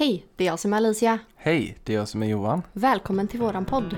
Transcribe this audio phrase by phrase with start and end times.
[0.00, 1.18] Hej, det är jag som är Alicia.
[1.36, 2.62] Hej, det är jag som är Johan.
[2.72, 3.96] Välkommen till våran podd.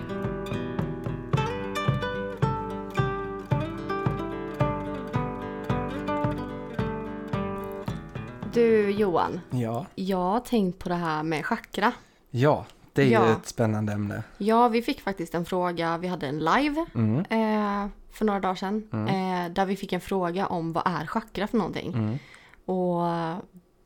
[8.53, 9.87] Du Johan, Ja.
[9.95, 11.93] jag har tänkt på det här med chakra.
[12.31, 13.33] Ja, det är ju Ja.
[13.33, 14.23] ett spännande ämne.
[14.39, 17.19] Ja, vi fick faktiskt en fråga, vi hade en live Mm.
[17.19, 18.89] eh, för några dagar sedan.
[19.09, 21.93] Eh, där vi fick en fråga om vad är chakra för någonting.
[21.95, 22.19] Mm.
[22.65, 23.03] Och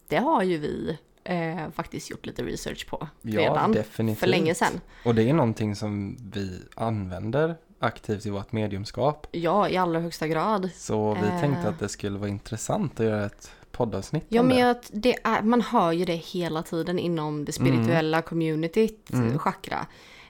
[0.09, 3.73] det har ju vi eh, faktiskt gjort lite research på Ja, redan.
[3.73, 4.19] definitivt.
[4.21, 4.81] För länge sedan.
[5.05, 9.27] Och det är någonting som vi använder aktivt i vårt mediumskap.
[9.31, 10.71] Ja, i allra högsta grad.
[10.75, 11.41] Så vi Eh.
[11.41, 15.17] tänkte att det skulle vara intressant att göra ett poddavsnitt Ja, om men det.
[15.25, 19.39] är, man hör ju det hela tiden inom det spirituella communityt, Mm.
[19.39, 19.87] chakra.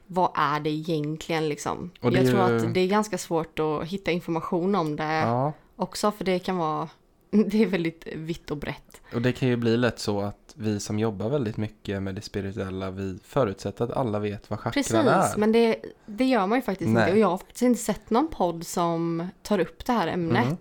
[0.06, 1.90] Vad är det egentligen liksom?
[2.00, 5.52] Det jag tror ju- att det är ganska svårt att hitta information om det Ja,
[5.76, 6.88] också, för det kan vara,
[7.30, 9.00] det är väldigt vitt och brett.
[9.14, 12.20] och det kan ju bli lätt så att vi som jobbar väldigt mycket med det
[12.22, 15.38] spirituella, vi förutsätter att alla vet vad chakran Precis, är.
[15.38, 15.76] men det,
[16.06, 17.02] det gör man ju faktiskt Nej.
[17.02, 17.12] inte.
[17.12, 20.44] Och jag har faktiskt inte sett någon podd som tar upp det här ämnet.
[20.46, 20.56] Mm.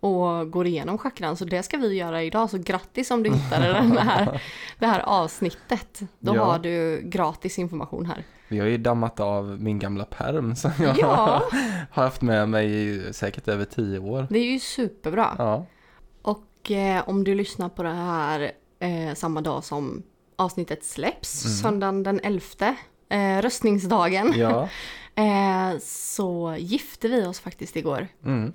[0.00, 1.36] och går igenom chakran.
[1.36, 2.50] Så det ska vi göra idag.
[2.50, 4.42] Så grattis om du hittade den här,
[4.78, 6.00] det här avsnittet.
[6.18, 6.44] Då Ja.
[6.44, 8.24] har du gratis information här.
[8.48, 11.42] Vi har ju dammat av min gamla perm som jag Ja.
[11.90, 14.26] har haft med mig i säkert över tio år.
[14.30, 15.34] Det är ju superbra.
[15.38, 15.66] Ja,
[16.22, 18.52] Och eh, om du lyssnar på det här
[18.86, 20.02] eh, samma dag som
[20.36, 21.56] avsnittet släpps, Mm.
[21.56, 22.76] söndagen den 11,
[23.08, 24.68] eh, röstningsdagen, ja.
[25.14, 28.08] eh, så gifte vi oss faktiskt igår.
[28.24, 28.52] Mm.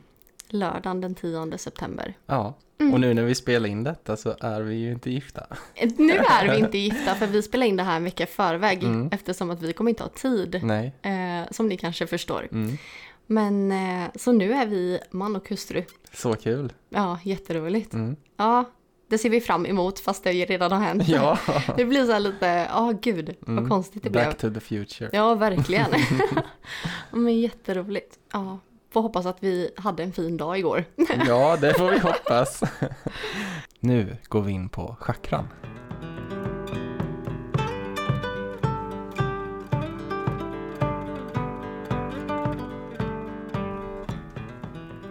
[0.50, 2.14] Lördagen den 10 september.
[2.26, 2.94] Ja, Mm.
[2.94, 5.48] och nu när vi spelar in detta så är vi ju inte gifta.
[5.76, 8.28] Eh, Nu är vi inte gifta för vi spelar in det här en vecka i
[8.28, 9.09] förväg Mm.
[9.12, 10.59] eftersom att vi kommer inte ha tid.
[10.64, 10.94] Nej.
[11.02, 12.48] Eh, som ni kanske förstår.
[12.52, 12.78] Mm.
[13.28, 15.84] Men eh, så nu är vi man och hustru.
[16.14, 16.74] Så kul.
[16.90, 17.94] Ja, jätteroligt.
[17.94, 18.16] Mm.
[18.38, 18.66] Ja,
[19.12, 21.08] det ser vi fram emot fast det redan har hänt.
[21.08, 21.38] Ja,
[21.78, 23.70] Det blir så här lite, ja gud vad Mm.
[23.70, 24.26] konstigt det blev.
[24.26, 25.09] back to the future.
[25.14, 25.86] Ja, verkligen.
[27.12, 28.16] Men jätteroligt.
[28.34, 28.59] Ja,
[28.94, 30.86] får hoppas att vi hade en fin dag igår.
[31.28, 32.63] Ja, det får vi hoppas.
[33.80, 35.47] Nu går vi in på chakran.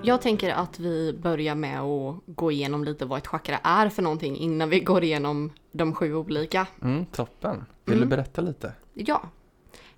[0.02, 4.02] Jag tänker att vi börjar med att gå igenom lite vad ett chakra är för
[4.02, 6.66] någonting innan vi går igenom de sju olika.
[6.82, 7.64] Mm, toppen.
[7.84, 8.08] Vill Mm.
[8.08, 8.72] du berätta lite?
[8.94, 9.22] Ja.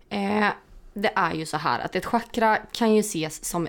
[0.08, 0.46] Eh,
[0.94, 3.68] det är ju så här att ett chakra kan ju ses som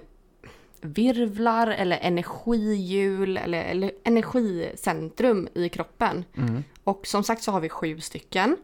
[0.82, 6.26] virvlar eller energihjul eller, eller energicentrum i kroppen.
[6.38, 6.64] Mm.
[6.84, 8.58] Och som sagt så har vi sju stycken.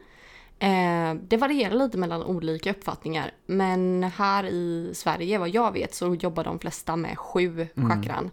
[0.59, 3.31] Eh, det varierar lite mellan olika uppfattningar.
[3.45, 8.31] Men här i Sverige, vad jag vet, så jobbar de flesta med sju chakran.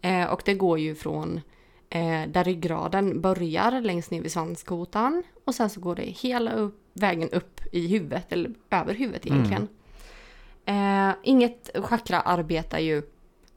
[0.00, 1.40] Eh, och det går ju från
[1.90, 5.22] eh, där ryggraden börjar längst ner vid svanskotan.
[5.44, 9.68] Och sen så går det hela upp, vägen upp i huvudet, eller över huvudet egentligen.
[10.64, 13.02] Eh, inget chakra arbetar ju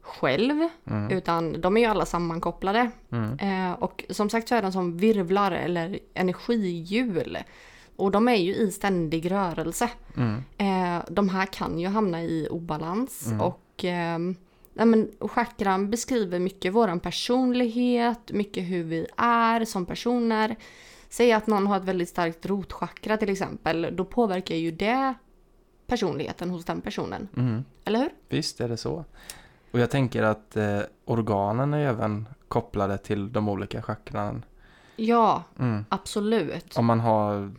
[0.00, 1.10] själv, Mm.
[1.10, 2.90] utan de är ju alla sammankopplade.
[3.12, 3.74] Mm.
[3.74, 7.38] Och som sagt så är de som virvlar eller energihjul.
[7.96, 9.90] Och de är ju i ständig rörelse.
[10.16, 10.42] Mm.
[10.58, 13.26] Eh, de här kan ju hamna i obalans.
[13.26, 13.40] Mm.
[13.40, 13.84] Och
[14.72, 20.56] nej men, chakran beskriver mycket våran personlighet, mycket hur vi är som personer.
[21.08, 23.88] Säg att någon har ett väldigt starkt rotchakra till exempel.
[23.92, 25.14] Då påverkar ju det
[25.86, 27.28] personligheten hos den personen.
[27.36, 27.64] Mm.
[27.84, 28.10] Eller hur?
[28.28, 29.04] Visst är det så.
[29.70, 34.44] Och jag tänker att eh, organen är även kopplade till de olika chakran.
[34.96, 35.84] Ja, Mm.
[35.88, 36.76] absolut.
[36.76, 37.52] Om man har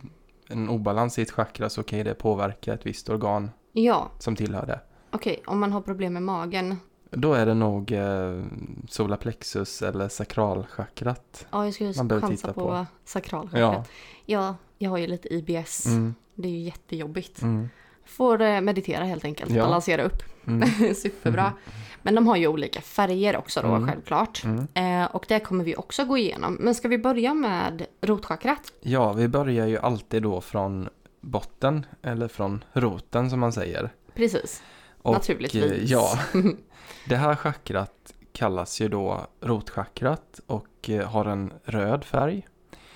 [0.48, 4.36] en obalans i ett chakra så kan ju det påverka ett visst organ Ja, som
[4.36, 4.80] tillhör det.
[5.10, 5.42] okej.
[5.46, 6.76] Om man har problem med magen.
[7.10, 8.42] Då är det nog eh,
[8.88, 11.46] solarplexus eller sakralchakrat.
[11.50, 12.86] Ja, jag skulle Man behöver chansa titta på, på.
[13.04, 13.60] sakralchakrat.
[13.60, 13.84] Ja.
[14.26, 15.86] Ja, jag har ju lite IBS.
[15.86, 16.14] Mm.
[16.34, 17.42] Det är ju jättejobbigt.
[17.42, 17.68] Mm.
[18.04, 19.62] Får eh, meditera helt enkelt, Ja.
[19.64, 20.22] balansera upp.
[20.46, 20.68] Mm.
[20.94, 21.52] Superbra.
[22.02, 23.88] Men de har ju olika färger också då, Mm.
[23.88, 24.44] självklart.
[24.44, 24.66] Mm.
[25.02, 26.54] Eh, och det kommer vi också gå igenom.
[26.60, 28.72] Men ska vi börja med rotchakrat?
[28.80, 30.88] Ja, vi börjar ju alltid då från
[31.20, 33.90] botten eller från roten som man säger.
[34.14, 34.62] Precis,
[35.02, 35.62] Och, naturligtvis.
[35.72, 36.18] eh, Ja,
[37.08, 42.46] det här chakrat kallas ju då rotchakrat och eh, har en röd färg.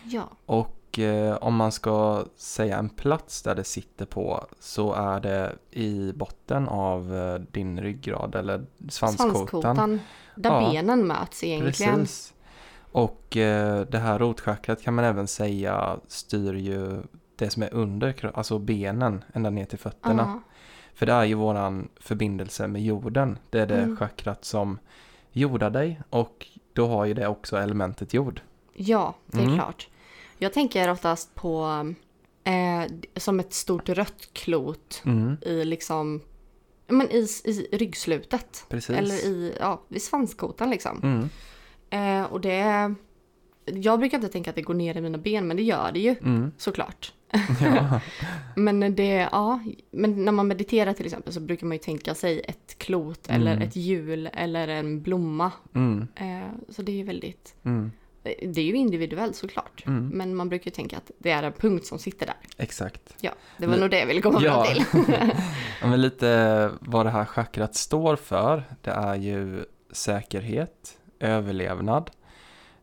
[0.05, 5.21] Ja, Och eh, om man ska säga en plats där det sitter på så är
[5.21, 9.35] det i botten av eh, din ryggrad eller svanskotan.
[9.35, 10.00] svanskotan.
[10.37, 10.71] Där Ja.
[10.73, 11.94] benen möts egentligen.
[12.00, 12.35] Precis.
[12.93, 17.03] Och eh, det här rotchakrat kan man även säga styr ju
[17.37, 20.23] det som är under, alltså benen ända ner till fötterna.
[20.23, 20.41] Ja,
[20.94, 23.39] För det är ju våran förbindelse med jorden.
[23.50, 23.97] Det är det Mm.
[23.97, 24.79] chakrat som
[25.33, 28.41] jordar dig och då har ju det också elementet jord.
[28.75, 29.55] ja, det är Mm.
[29.59, 29.89] klart.
[30.43, 31.65] Jag tänker oftast på
[32.44, 36.21] eh, som ett stort rött klot Mm, i liksom
[36.89, 38.65] men i, i ryggslutet.
[38.69, 38.97] precis.
[38.97, 41.00] Eller i, ja, vid svanskotan liksom.
[41.03, 41.29] Mm,
[41.91, 42.94] Eh, och det...
[43.65, 46.00] Jag brukar inte tänka att det går ner i mina ben, men det gör det
[46.00, 47.12] ju mm, såklart.
[47.61, 48.00] ja.
[48.56, 49.61] Men det, ja,
[49.91, 53.53] men när man mediterar till exempel så brukar man ju tänka sig ett klot eller
[53.53, 53.69] Mm.
[53.69, 55.53] ett hjul eller en blomma.
[55.75, 59.86] Mm, Eh, så det är ju väldigt, mm, det är ju individuellt såklart.
[59.86, 60.08] mm.
[60.08, 62.34] Men man brukar ju tänka att det är en punkt som sitter där.
[62.56, 63.14] Exakt.
[63.20, 64.64] Ja, det var Li- nog det jag ville komma Ja.
[64.64, 64.74] fram
[65.04, 65.14] till.
[65.80, 72.10] Ja, men lite vad det här chakrat står för, det är ju säkerhet, överlevnad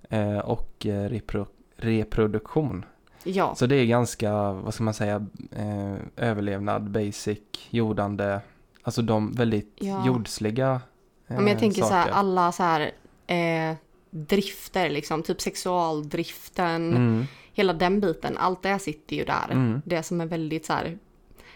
[0.09, 1.45] eh, och eh, repro
[1.77, 2.85] reproduktion.
[3.23, 7.39] ja, Så det är ganska, vad ska man säga, eh, överlevnad, basic,
[7.69, 8.39] jordande,
[8.83, 10.05] alltså de väldigt Ja.
[10.07, 10.81] jordsliga
[11.27, 12.15] eh, men jag tänker så här, saker.
[12.15, 12.91] alla så här
[13.27, 13.75] eh,
[14.09, 19.47] drifter liksom, typ sexualdriften, Mm, hela den biten, allt det sitter ju där.
[19.51, 20.97] mm, Det som är väldigt så här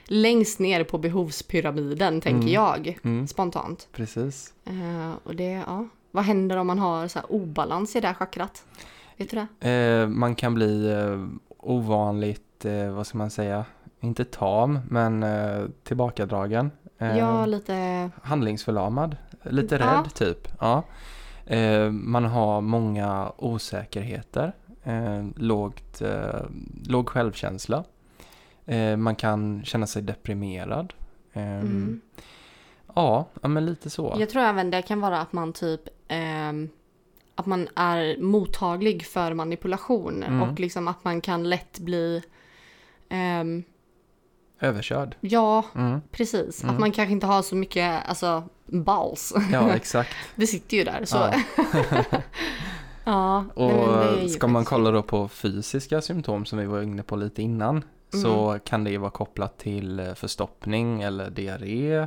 [0.05, 2.53] längst ner på behovspyramiden tänker Mm.
[2.53, 3.87] jag mm, spontant.
[3.91, 4.53] precis.
[4.65, 5.87] Eh, och det, ja.
[6.11, 8.65] Vad händer om man har så obalans i det här chakrat?
[9.17, 9.69] Vet du det?
[9.71, 11.25] Eh, man kan bli eh,
[11.57, 13.65] ovanligt, eh, vad ska man säga,
[13.99, 16.71] inte tam, men eh, tillbakadragen.
[16.97, 18.09] Eh, Ja, lite...
[18.23, 19.81] handlingsförlamad, lite Ja.
[19.85, 20.47] rädd typ.
[20.59, 20.83] Ja.
[21.45, 24.53] Eh, man har många osäkerheter,
[24.83, 26.41] eh, lågt, eh,
[26.87, 27.83] låg självkänsla.
[28.65, 30.93] Eh, man kan känna sig deprimerad.
[31.33, 32.01] Eh, Mm.
[32.95, 34.15] ja, men lite så.
[34.19, 35.81] Jag tror även det kan vara att man typ...
[36.07, 36.69] ehm,
[37.35, 40.41] att man är mottaglig för manipulation Mm.
[40.41, 42.21] och liksom att man kan lätt bli...
[43.09, 43.63] ehm,
[44.59, 45.15] Överkörd.
[45.21, 46.01] ja, Mm.
[46.11, 46.63] precis.
[46.63, 46.75] Mm.
[46.75, 49.33] Att man kanske inte har så mycket, alltså, balls.
[49.51, 50.09] Ja, exakt.
[50.35, 51.05] Det sitter ju där.
[51.05, 51.17] Så.
[51.17, 51.33] Ja.
[53.05, 57.41] Ja, Och ska man kolla då på fysiska symptom som vi var inne på lite
[57.41, 57.83] innan
[58.21, 61.97] så kan det ju vara kopplat till eh, förstoppning eller diarré.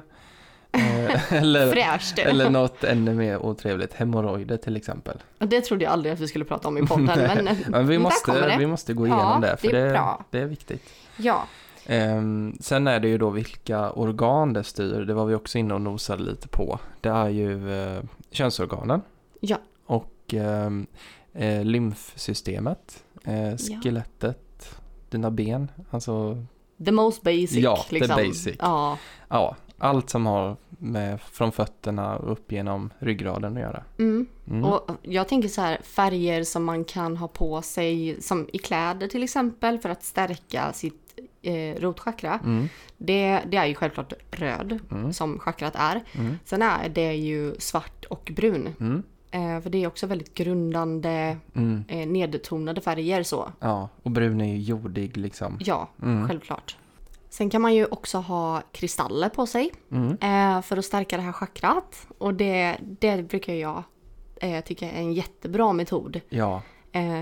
[0.72, 1.76] eh, eller,
[2.18, 5.22] eller något ännu mer otrevligt, hemorrojder till exempel.
[5.38, 7.44] Det trodde jag aldrig att vi skulle prata om i podden.
[7.44, 10.24] men, Men vi, måste, vi måste gå Ja, igenom det för det är det, bra.
[10.30, 10.82] det är viktigt.
[11.16, 11.44] Ja,
[11.86, 15.74] Ehm, sen är det ju då vilka organ det styr, det var vi också inne
[15.74, 16.78] och nosade lite på.
[17.00, 19.02] Det är ju eh, könsorganen
[19.40, 19.56] Ja.
[19.86, 20.86] och ehm,
[21.32, 24.78] eh, lymfsystemet, eh, skelettet,
[25.10, 26.44] dina ben, alltså
[26.84, 27.56] the most basic.
[27.56, 28.16] Ja, the liksom.
[28.16, 28.56] basic.
[28.58, 28.98] Ja.
[29.28, 33.82] ja, allt som har med från fötterna upp genom ryggraden att göra.
[33.98, 34.26] Mm.
[34.48, 34.64] Mm.
[34.64, 39.08] Och jag tänker så här, färger som man kan ha på sig, som i kläder
[39.08, 41.05] till exempel, för att stärka sitt
[41.46, 42.40] eh, rotchakra.
[42.44, 46.02] Mm, Det, det är ju självklart röd, mm, som chakrat är.
[46.18, 48.74] mm, Sen är det ju svart och brun.
[48.80, 51.84] mm, Eh, för det är också väldigt grundande, mm.
[51.88, 53.52] eh, nedtonade färger så.
[53.60, 55.56] Ja, och brun är ju jordig liksom.
[55.60, 56.76] Ja, Mm, självklart.
[57.30, 59.72] Sen kan man ju också ha kristaller på sig
[60.20, 62.06] eh, för att stärka det här chakrat.
[62.18, 63.82] Och det, det brukar jag
[64.40, 66.20] eh, tycka är en jättebra metod.
[66.28, 66.62] ja,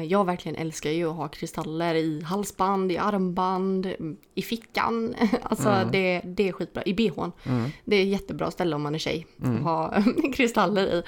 [0.08, 3.92] jag verkligen älskar ju att ha kristaller i halsband, i armband,
[4.34, 5.14] i fickan.
[5.42, 5.90] alltså Mm.
[5.92, 6.82] det, det är skitbra.
[6.86, 7.32] I bhn.
[7.46, 9.56] mm, Det är jättebra ställe om man är tjej Mm.
[9.56, 10.02] att ha
[10.34, 11.02] kristaller i.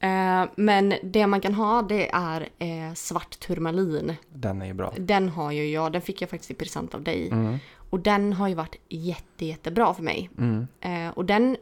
[0.00, 4.14] Eh, men det man kan ha det är eh, svart turmalin.
[4.32, 4.92] den är ju bra.
[4.98, 7.28] Den har ju jag, den fick jag faktiskt i present av dig.
[7.28, 7.58] Mm,
[7.90, 10.30] Och den har ju varit jätte, jättebra för mig.
[10.38, 11.56] mm, Eh, och den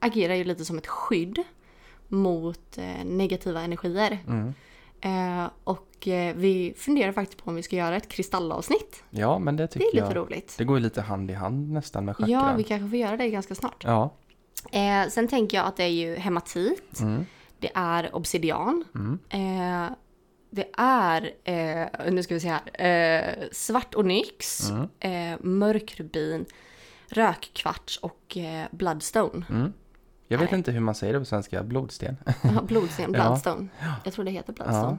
[0.00, 1.38] agerar ju lite som ett skydd
[2.08, 4.18] mot eh, negativa energier.
[5.02, 5.38] Mm.
[5.44, 9.02] Eh, och eh, vi funderar faktiskt på om vi ska göra ett kristallavsnitt.
[9.10, 10.16] Ja, men det Det tycker är lite jag.
[10.16, 10.54] roligt.
[10.58, 12.56] Det går ju lite hand i hand nästan med Ja, chakran.
[12.56, 13.84] vi kanske får göra det ganska snart.
[13.84, 14.14] Ja.
[14.72, 17.26] Eh, sen tänker jag att det är ju hematit, Mm,
[17.58, 19.18] det är obsidian, mm,
[20.50, 26.44] det är, nu ska vi se här, svart onyx, mm, mörk rubin,
[27.08, 28.36] rökkvarts och
[28.70, 29.44] bloodstone.
[30.34, 30.40] Mm.
[30.40, 30.58] Jag vet Nej.
[30.58, 32.16] inte hur man säger det på svenska, blodsten.
[32.42, 33.22] Ja, blodsten, Ja.
[33.22, 33.68] bloodstone.
[34.04, 34.98] Jag tror det heter bloodstone.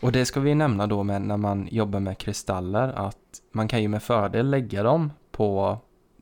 [0.00, 3.16] Och det ska vi nämna då med när man jobbar med kristaller att
[3.52, 5.78] man kan ju med fördel lägga dem på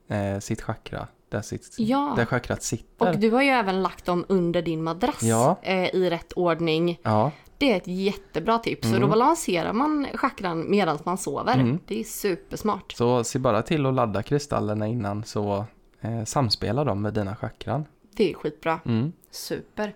[0.08, 2.12] eh, sitt chakra, där, sitt, Ja.
[2.16, 3.10] där chakrat sitter.
[3.10, 5.56] Och du har ju även lagt dem under din madrass Ja.
[5.62, 7.00] eh, i rätt ordning.
[7.02, 8.82] Ja, Det är ett jättebra tips.
[8.82, 9.00] Så Mm.
[9.00, 11.54] då balanserar man chakran medan man sover.
[11.54, 11.78] Mm.
[11.86, 12.92] Det är supersmart.
[12.92, 15.64] så se bara till att ladda kristallerna innan så
[16.00, 17.84] eh, samspelar de med dina chakran.
[18.16, 18.80] Det är skitbra.
[18.84, 19.12] Mm.
[19.30, 19.94] Super.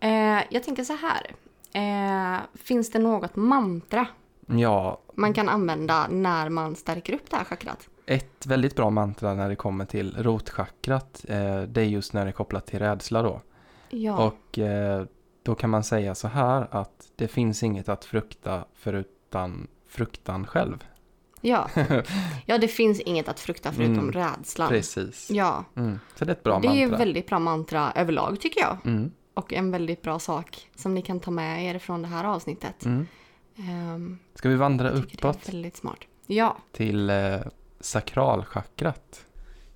[0.00, 1.34] Eh, jag tänker så här.
[1.74, 4.06] Eh, finns det något mantra
[4.46, 7.88] Ja, man kan använda när man stärker upp det här chakrat?
[8.06, 12.30] ett väldigt bra mantra när det kommer till rotchakrat, eh, det är just när det
[12.30, 13.40] är kopplat till rädsla då.
[13.90, 14.26] Ja.
[14.26, 15.04] Och eh,
[15.42, 20.84] då kan man säga så här att det finns inget att frukta förutan fruktan själv.
[21.44, 21.70] Ja.
[22.46, 24.68] ja, det finns inget att frukta förutom Mm, rädslan.
[24.68, 25.30] Precis.
[25.30, 26.00] Ja, Mm.
[26.14, 26.98] Så det är ett bra det är ju mantra.
[26.98, 28.76] väldigt bra mantra överlag tycker jag.
[28.84, 29.10] Mm.
[29.34, 32.84] Och en väldigt bra sak som ni kan ta med er från det här avsnittet.
[32.84, 33.06] Mm.
[33.58, 35.98] Ehm, Ska vi vandra tycker det uppåt är väldigt smart.
[36.26, 37.36] Ja, till eh,
[37.80, 39.24] sakralchakrat?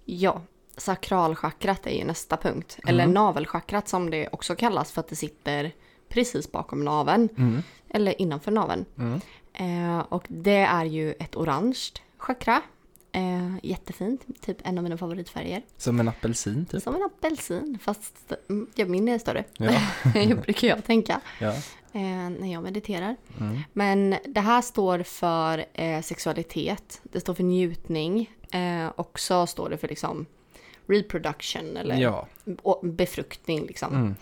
[0.04, 0.40] ja.
[0.78, 2.78] Sakralchakrat är ju nästa punkt.
[2.86, 3.14] Eller Mm.
[3.14, 5.72] navelchakrat som det också kallas för att det sitter
[6.08, 7.28] precis bakom naveln.
[7.38, 7.62] Mm.
[7.88, 8.84] Eller innanför naveln.
[8.98, 9.20] Mm.
[9.56, 12.62] Eh, och det är ju ett orange chakra.
[13.12, 15.62] Eh, jättefint, typ en av mina favoritfärger.
[15.76, 16.82] Som en apelsin typ?
[16.82, 19.44] Som en apelsin, fast mm, ja, min är större.
[19.56, 19.80] Ja.
[20.42, 21.52] brukar jag tänka ja.
[21.92, 23.16] eh, när jag mediterar.
[23.40, 23.58] Mm.
[23.72, 28.30] Men det här står för eh, sexualitet, det står för njutning.
[28.50, 30.26] Eh, och så står det för liksom
[30.86, 32.28] reproduction eller ja.
[32.82, 34.16] befruktning liksom.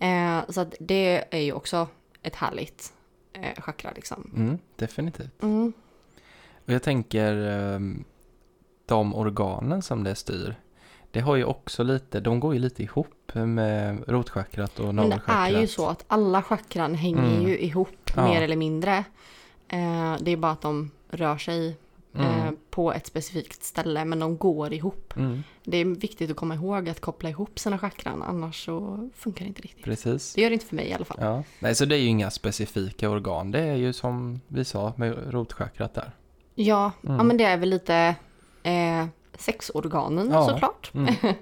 [0.00, 0.38] Mm.
[0.38, 1.88] Eh, så att det är ju också
[2.22, 2.92] ett härligt
[3.32, 4.30] eh, chakra liksom.
[4.36, 4.58] Mm.
[4.76, 5.42] Definitivt.
[5.42, 5.72] Mm.
[6.66, 8.04] Och jag tänker ehm,
[8.86, 10.54] de organen som det styr.
[11.10, 15.02] Det har ju också lite, de går ju lite ihop med rotchakrat och Men det
[15.02, 15.62] är navelchakrat.
[15.62, 17.48] ju så att alla chakran hänger Mm.
[17.48, 18.24] ju ihop Ja.
[18.24, 18.96] mer eller mindre.
[19.68, 21.76] Eh, det är bara att de rör sig
[22.14, 22.56] eh, Mm.
[22.70, 25.14] på ett specifikt ställe men de går ihop.
[25.16, 25.42] Mm.
[25.64, 29.48] Det är viktigt att komma ihåg att koppla ihop sina chakran annars så funkar det
[29.48, 29.84] inte riktigt.
[29.84, 30.34] Precis.
[30.34, 31.16] Det gör det inte för mig i alla fall.
[31.20, 31.42] Ja.
[31.58, 33.50] Nej, så det är ju inga specifika organ.
[33.50, 36.10] Det är ju som vi sa med rotchakrat där.
[36.54, 37.16] Ja, Mm.
[37.16, 38.14] ja men det är väl lite
[38.62, 39.06] eh,
[39.38, 40.48] sexorganen Ja.
[40.48, 40.90] såklart.
[40.94, 41.14] Mm.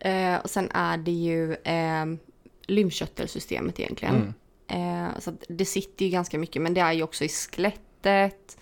[0.00, 2.04] Eh, och sen är det ju eh,
[2.66, 4.34] lymfkörtelsystemet egentligen.
[4.68, 5.06] Mm.
[5.08, 8.56] Eh, så det sitter ju ganska mycket, men det är ju också i skelettet.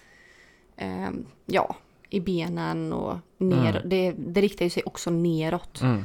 [0.76, 1.10] Eh,
[1.46, 1.76] ja,
[2.10, 3.76] i benen och ner.
[3.76, 3.88] Mm.
[3.88, 5.80] Det, det riktar ju sig också neråt.
[5.82, 6.04] Mm.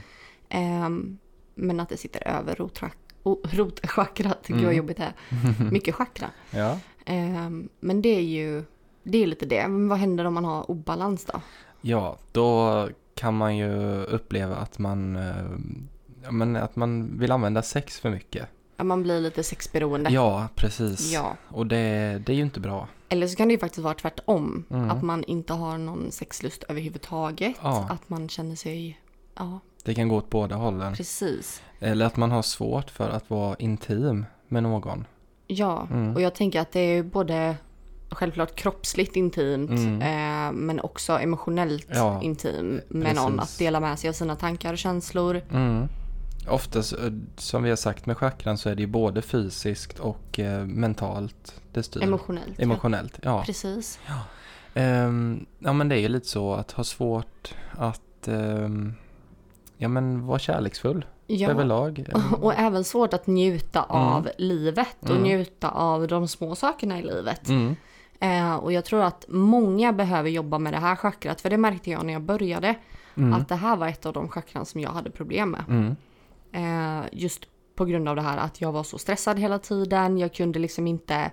[0.49, 1.09] Eh,
[1.55, 4.47] men att det sitter över rotchak- o- rotchakrat.
[4.47, 4.77] Gud vad Mm.
[4.77, 5.63] jobbigt det är.
[5.71, 6.29] Mycket chakra.
[6.51, 6.71] Ja.
[7.05, 8.63] Eh, men det är ju
[9.03, 9.67] det är lite det.
[9.67, 11.41] Men vad händer om man har obalans då?
[11.81, 17.99] ja, då kan man ju uppleva att man, eh, men att man vill använda sex
[17.99, 18.47] för mycket.
[18.77, 20.09] Att man blir lite sexberoende.
[20.09, 21.13] Ja, precis.
[21.13, 21.35] Ja.
[21.47, 22.87] Och det, det är ju inte bra.
[23.09, 24.63] Eller så kan det ju faktiskt vara tvärtom.
[24.69, 24.89] Mm.
[24.91, 27.55] Att man inte har någon sexlust överhuvudtaget.
[27.61, 27.87] Ja.
[27.89, 28.99] Att man känner sig...
[29.35, 30.95] Ja, Det kan gå åt båda hållen.
[30.95, 31.61] precis.
[31.79, 35.05] Eller att man har svårt för att vara intim med någon.
[35.47, 36.15] Ja, Mm.
[36.15, 37.55] och jag tänker att det är både
[38.09, 40.01] självklart kroppsligt intimt Mm.
[40.01, 43.37] eh, men också emotionellt Ja, intim med någon.
[43.37, 43.53] precis.
[43.55, 45.41] Att dela med sig av sina tankar och känslor.
[45.51, 45.87] Mm.
[46.49, 46.99] Oftast, eh,
[47.37, 51.61] som vi har sagt med chakran, så är det ju både fysiskt och eh, mentalt
[51.71, 52.03] det styr.
[52.03, 52.59] Emotionellt.
[52.59, 53.29] Emotionellt, ja.
[53.37, 53.43] Ja.
[53.45, 53.99] Precis.
[54.73, 58.93] Ehm, ja men det är ju lite så att ha svårt att ehm,
[59.77, 61.49] ja men vara kärleksfull Ja.
[61.49, 62.09] överlag.
[62.13, 65.23] Och, och även svårt att njuta av livet och Mm.
[65.23, 67.49] njuta av de små sakerna i livet.
[67.49, 67.75] Mm.
[68.19, 71.41] Eh, och jag tror att många behöver jobba med det här chakrat.
[71.41, 72.75] För det märkte jag när jag började.
[73.17, 73.33] Mm.
[73.33, 75.95] Att det här var ett av de chakran som jag hade problem med.
[76.51, 76.99] Mm.
[77.03, 80.17] Eh, just på grund av det här att jag var så stressad hela tiden.
[80.17, 81.31] Jag kunde liksom inte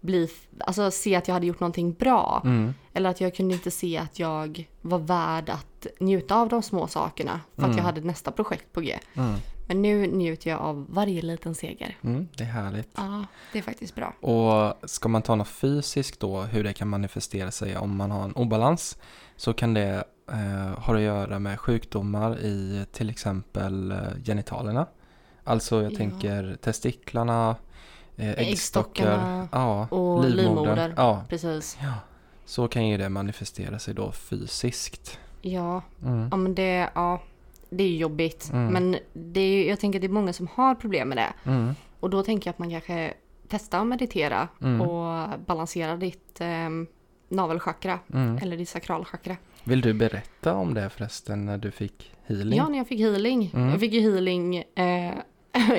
[0.00, 0.28] bli,
[0.58, 2.42] alltså se att jag hade gjort någonting bra.
[2.44, 2.74] Mm.
[2.92, 6.86] Eller att jag kunde inte se att jag var värd att njuta av de små
[6.86, 7.40] sakerna.
[7.54, 7.76] För att Mm.
[7.78, 8.98] jag hade nästa projekt på G.
[9.14, 9.34] Mm.
[9.68, 11.96] Men nu njuter jag av varje liten seger.
[12.02, 12.28] Mm.
[12.36, 12.88] Det är härligt.
[12.96, 14.14] Ja, det är faktiskt bra.
[14.20, 18.24] Och ska man ta något fysiskt då, hur det kan manifestera sig om man har
[18.24, 18.98] en obalans,
[19.36, 24.86] så kan det eh, ha att göra med sjukdomar i till exempel eh, genitalerna.
[25.44, 25.96] Alltså jag Ja.
[25.96, 27.56] tänker testiklarna,
[28.16, 30.94] eh, äggstockar, ja, och livmoder.
[30.96, 31.78] Ja, Precis.
[31.82, 31.92] ja,
[32.44, 35.18] så kan ju det manifestera sig då fysiskt.
[35.42, 36.28] Ja, Mm.
[36.30, 37.20] ja men det, ja,
[37.70, 38.50] det är ju jobbigt.
[38.52, 38.72] Mm.
[38.72, 41.50] Men det är, jag tänker att det är många som har problem med det.
[41.50, 41.74] Mm.
[42.00, 43.14] Och då tänker jag att man kanske
[43.48, 44.80] testar att meditera Mm.
[44.80, 46.68] och balansera ditt eh,
[47.28, 48.38] navelchakra Mm.
[48.42, 49.36] eller ditt sakralchakra.
[49.64, 52.58] Vill du berätta om det förresten när du fick healing?
[52.58, 53.50] Ja, när jag fick healing.
[53.54, 53.68] Mm.
[53.70, 55.14] Jag fick ju healing, eh,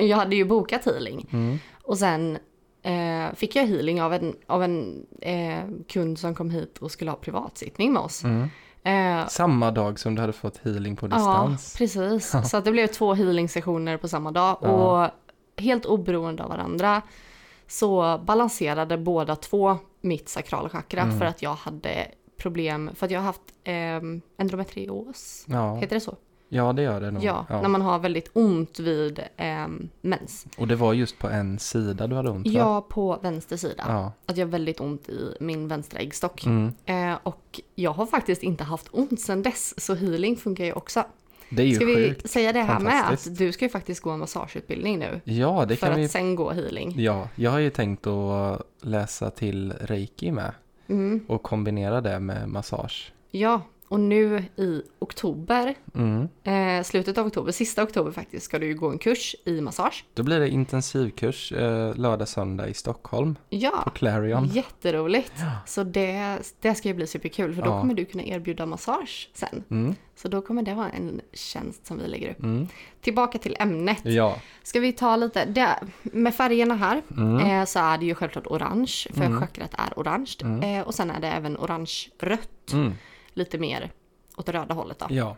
[0.00, 1.26] jag hade ju bokat healing.
[1.32, 1.58] Mm.
[1.84, 2.38] Och sen
[2.82, 7.10] eh, fick jag healing av en, av en eh, kund som kom hit och skulle
[7.10, 8.24] ha privatsittning med oss.
[8.24, 8.48] Mm.
[8.84, 11.74] Eh, Samma dag som du hade fått healing på ja, distans?
[11.78, 12.34] precis.
[12.50, 14.58] Så att det blev två healing-sessioner på samma dag.
[14.60, 14.68] Ja.
[14.68, 15.10] Och
[15.62, 17.02] helt oberoende av varandra
[17.68, 21.18] så balanserade båda två mitt sakralchakra Mm.
[21.18, 22.08] för att jag hade
[22.42, 24.00] problem, för att jag har haft eh,
[24.36, 25.44] endometrios.
[25.48, 25.74] Ja.
[25.74, 26.16] Heter det så?
[26.54, 27.24] ja, det gör det nog.
[27.24, 29.66] Ja, när man har väldigt ont vid eh,
[30.00, 30.46] mens.
[30.56, 32.52] Och det var just på en sida du hade ont va?
[32.52, 33.84] Ja, på vänster sida.
[33.88, 34.12] Ja.
[34.26, 36.46] Att jag har väldigt ont i min vänstra äggstock.
[36.46, 36.72] Mm.
[36.86, 41.04] Eh, och jag har faktiskt inte haft ont sedan dess, så healing funkar ju också.
[41.50, 42.30] Det är ju Ska vi sjukt.
[42.30, 45.20] säga det här med att du ska ju faktiskt gå en massageutbildning nu.
[45.24, 46.08] Ja, det för kan att vi.
[46.08, 46.94] sen gå healing.
[46.96, 50.52] Ja, jag har ju tänkt att läsa till reiki med.
[50.92, 51.24] Mm.
[51.28, 53.12] och kombinera det med massage.
[53.30, 56.28] Ja, och nu i oktober, Mm.
[56.44, 60.04] eh, slutet av oktober, sista oktober faktiskt, ska du ju gå en kurs i massage.
[60.14, 64.46] Då blir det intensivkurs eh, lördag, söndag i Stockholm Ja, på Clarion.
[64.46, 65.32] jätteroligt.
[65.66, 67.80] Så det, det ska ju bli superkul för då Ja.
[67.80, 69.64] kommer du kunna erbjuda massage sen.
[69.70, 69.94] Mm.
[70.16, 72.42] Så då kommer det vara en tjänst som vi lägger upp.
[72.42, 72.68] Mm.
[73.00, 74.00] Tillbaka till ämnet.
[74.04, 74.36] Ja.
[74.62, 75.68] Ska vi ta lite, det,
[76.02, 77.38] med färgerna här Mm.
[77.46, 79.40] eh, så är det ju självklart orange, för Mm.
[79.40, 80.32] chakrat är orange.
[80.42, 80.62] Mm.
[80.80, 82.92] Eh, och sen är det även orange-rött, Mm.
[83.34, 83.90] Lite mer
[84.36, 85.06] åt det röda hållet då.
[85.10, 85.36] ja.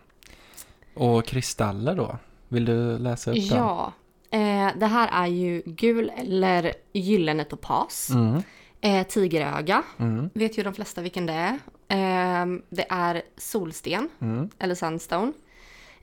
[0.95, 2.19] Och kristaller då?
[2.49, 3.59] Vill du läsa upp den?
[3.59, 3.93] Ja,
[4.31, 8.11] eh, det här är ju gul eller gyllene topas.
[8.11, 8.43] Mm.
[8.81, 10.31] Eh, tigeröga, Mm.
[10.35, 11.53] vet ju de flesta vilken det är.
[11.89, 14.49] Eh, det är solsten, Mm.
[14.59, 15.33] eller sandstone.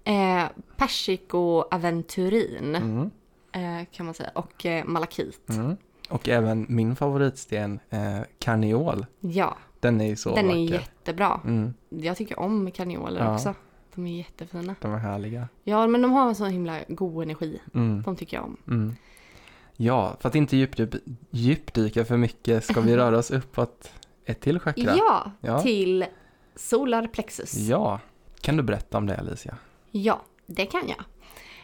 [0.03, 0.43] Eh,
[0.77, 3.11] Persiko-aventurin Mm.
[3.51, 4.29] eh, kan man säga.
[4.35, 5.49] Och eh, malakit.
[5.49, 5.77] Mm.
[6.09, 9.05] Och även min favoritsten, eh, karneol.
[9.19, 10.73] Ja, Den är ju så den är vacker.
[10.79, 11.39] jättebra.
[11.45, 11.73] Mm.
[11.89, 13.33] Jag tycker om karneoler Ja.
[13.35, 13.53] också.
[13.95, 14.75] De är jättefina.
[14.81, 15.47] De är härliga.
[15.63, 17.61] Ja, men de har en så himla god energi.
[17.73, 18.01] Mm.
[18.01, 18.57] De tycker jag om.
[18.67, 18.95] Mm.
[19.77, 20.97] Ja, för att inte djupdyka,
[21.31, 23.91] djupdyka för mycket ska vi röra oss uppåt
[24.25, 24.95] ett till chakra.
[24.97, 25.61] Ja, Ja.
[25.61, 26.05] till
[26.55, 27.53] solar plexus.
[27.57, 27.99] Ja.
[28.41, 29.57] Kan du berätta om det Alicia?
[29.91, 31.03] Ja, det kan jag.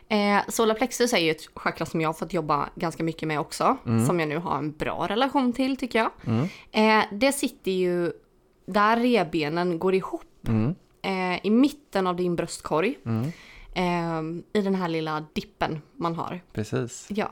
[0.09, 3.39] Eh, solar plexus är ju ett chakra som jag har fått jobba ganska mycket med
[3.39, 3.77] också.
[3.85, 4.05] Mm.
[4.05, 6.11] Som jag nu har en bra relation till tycker jag.
[6.25, 6.47] Mm.
[6.71, 8.11] Eh, det sitter ju
[8.65, 10.47] där revbenen går ihop.
[10.47, 10.75] Mm.
[11.01, 12.97] Eh, I mitten av din bröstkorg.
[13.05, 13.31] Mm.
[13.73, 16.41] Eh, I den här lilla dippen man har.
[16.53, 17.07] Precis.
[17.09, 17.29] Ja.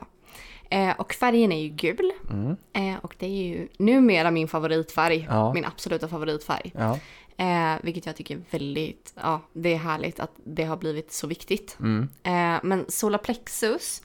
[0.70, 2.12] Eh, och färgen är ju gul.
[2.30, 2.56] Mm.
[2.72, 5.26] Eh, och det är ju numera min favoritfärg.
[5.30, 5.54] Ja.
[5.54, 6.72] Min absoluta favoritfärg.
[6.78, 6.98] Ja.
[7.36, 11.26] Eh, vilket jag tycker är väldigt, ja, det är härligt att det har blivit så
[11.26, 11.76] viktigt.
[11.80, 12.08] Mm.
[12.22, 14.02] Eh, men solar plexus,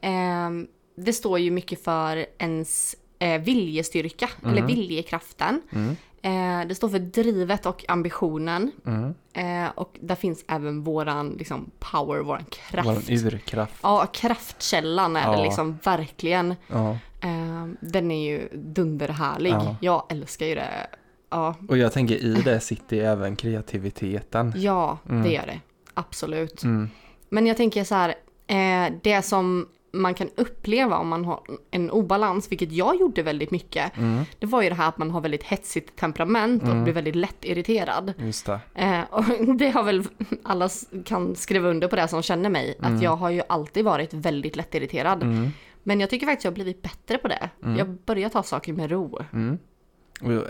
[0.00, 0.50] eh,
[0.96, 5.62] det står ju mycket för ens eh, viljestyrka, eller viljekraften.
[5.72, 5.96] Mm.
[6.22, 8.72] Eh, det står för drivet och ambitionen.
[8.86, 9.14] Mm.
[9.32, 12.88] Eh, och där finns även våran liksom, power, våran kraft.
[12.88, 13.74] Vår urkraft.
[13.82, 15.44] Ja, kraftkällan är det Ja.
[15.44, 16.54] liksom verkligen.
[16.68, 16.90] Ja.
[17.20, 19.52] Eh, den är ju dunderhärlig.
[19.52, 19.76] Ja.
[19.80, 20.86] Jag älskar ju det.
[21.30, 24.52] Ja, Och jag tänker i det sitter även kreativiteten.
[24.56, 25.22] ja Mm.
[25.22, 25.60] det gör det.
[25.94, 26.62] Absolut.
[26.64, 26.90] Mm.
[27.28, 28.14] Men jag tänker så här,
[28.46, 33.50] eh, det som man kan uppleva om man har en obalans, vilket jag gjorde väldigt
[33.50, 34.24] mycket, Mm.
[34.38, 36.84] det var ju det här att man har väldigt hetsigt temperament och Mm.
[36.84, 38.12] blir väldigt lätt irriterad.
[38.18, 38.60] Just det.
[38.74, 39.24] Eh, och
[39.58, 40.04] det har väl
[40.42, 40.68] alla
[41.04, 42.96] kan skriva under på det som känner mig, Mm.
[42.96, 45.22] att jag har ju alltid varit väldigt lättirriterad.
[45.22, 45.50] Mm.
[45.82, 47.50] Men jag tycker faktiskt jag har blivit bättre på det.
[47.64, 47.76] Mm.
[47.78, 49.18] Jag börjar ta saker med ro.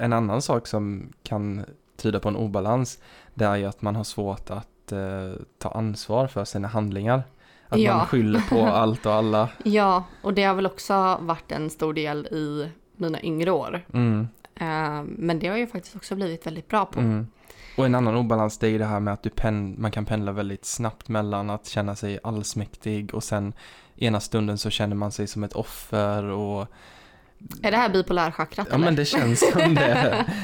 [0.01, 1.65] En annan sak som kan
[1.97, 2.99] tyda på en obalans,
[3.35, 7.23] det är ju att man har svårt att eh, ta ansvar för sina handlingar.
[7.69, 7.97] Att Ja.
[7.97, 9.49] man skyller på allt och alla.
[9.65, 13.85] Ja, och det har väl också varit en stor del i mina yngre år.
[13.93, 14.29] Mm.
[14.55, 17.01] Eh, men det har jag faktiskt också blivit väldigt bra på.
[17.01, 17.27] Mm.
[17.77, 20.05] Och en annan obalans det är ju det här med att du pen, man kan
[20.05, 23.53] pendla väldigt snabbt mellan att känna sig allsmäktig och sen
[23.97, 26.67] ena stunden så känner man sig som ett offer och
[27.63, 28.85] Är det här bipolärchakrat ja eller?
[28.85, 30.25] men det känns som det.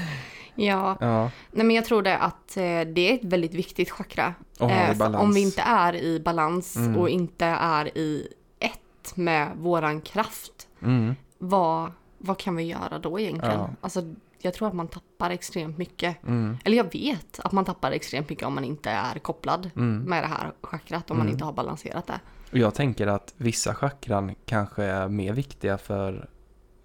[0.56, 4.34] Ja, Ja, nej men jag tror det att eh, det är ett väldigt viktigt chakra.
[4.58, 5.16] balans.
[5.16, 6.96] om vi inte är i balans Mm.
[6.96, 8.28] och inte är i
[8.58, 11.14] ett med våran kraft, Mm.
[11.38, 13.58] vad, vad kan vi göra då egentligen?
[13.58, 13.70] Ja.
[13.80, 14.02] Alltså,
[14.42, 16.22] jag tror att man tappar extremt mycket.
[16.22, 16.58] Mm.
[16.64, 19.98] Eller jag vet att man tappar extremt mycket om man inte är kopplad Mm.
[20.02, 21.32] med det här chakrat, om man Mm.
[21.32, 22.20] inte har balanserat det.
[22.52, 26.28] Och jag tänker att vissa chakran kanske är mer viktiga för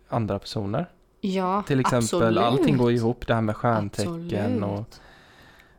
[0.09, 0.89] andra personer.
[1.21, 2.43] Ja, Till exempel, absolut.
[2.43, 4.13] allting går ihop, det här med stjärntecken
[4.63, 4.63] Absolut.
[4.63, 4.85] och...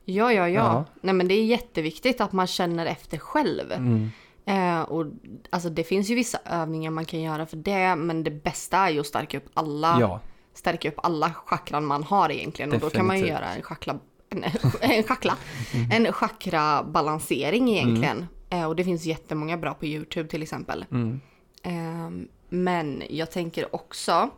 [0.04, 0.84] Ja, ja, ja, Ja.
[1.00, 3.72] Nej men det är jätteviktigt att man känner efter själv.
[3.72, 4.10] Mm.
[4.44, 5.06] Eh, och
[5.50, 8.90] alltså det finns ju vissa övningar man kan göra för det, men det bästa är
[8.90, 10.20] ju att stärka upp alla, Ja,
[10.54, 12.72] stärka upp alla chakran man har egentligen.
[12.72, 13.46] Och då kan man ju Definitivt.
[13.46, 13.98] göra en chakra,
[14.30, 14.44] en,
[14.80, 15.32] en chakra,
[15.90, 18.26] en chakrabalansering egentligen.
[18.50, 20.84] Eh, och det finns jättemånga bra på YouTube till exempel.
[20.90, 21.20] mm.
[21.62, 24.30] Eh, men jag tänker också